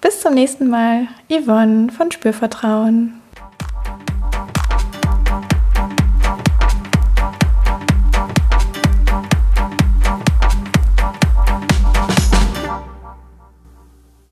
bis 0.00 0.22
zum 0.22 0.34
nächsten 0.34 0.68
Mal. 0.68 1.06
Yvonne 1.30 1.92
von 1.92 2.10
Spürvertrauen. 2.10 3.17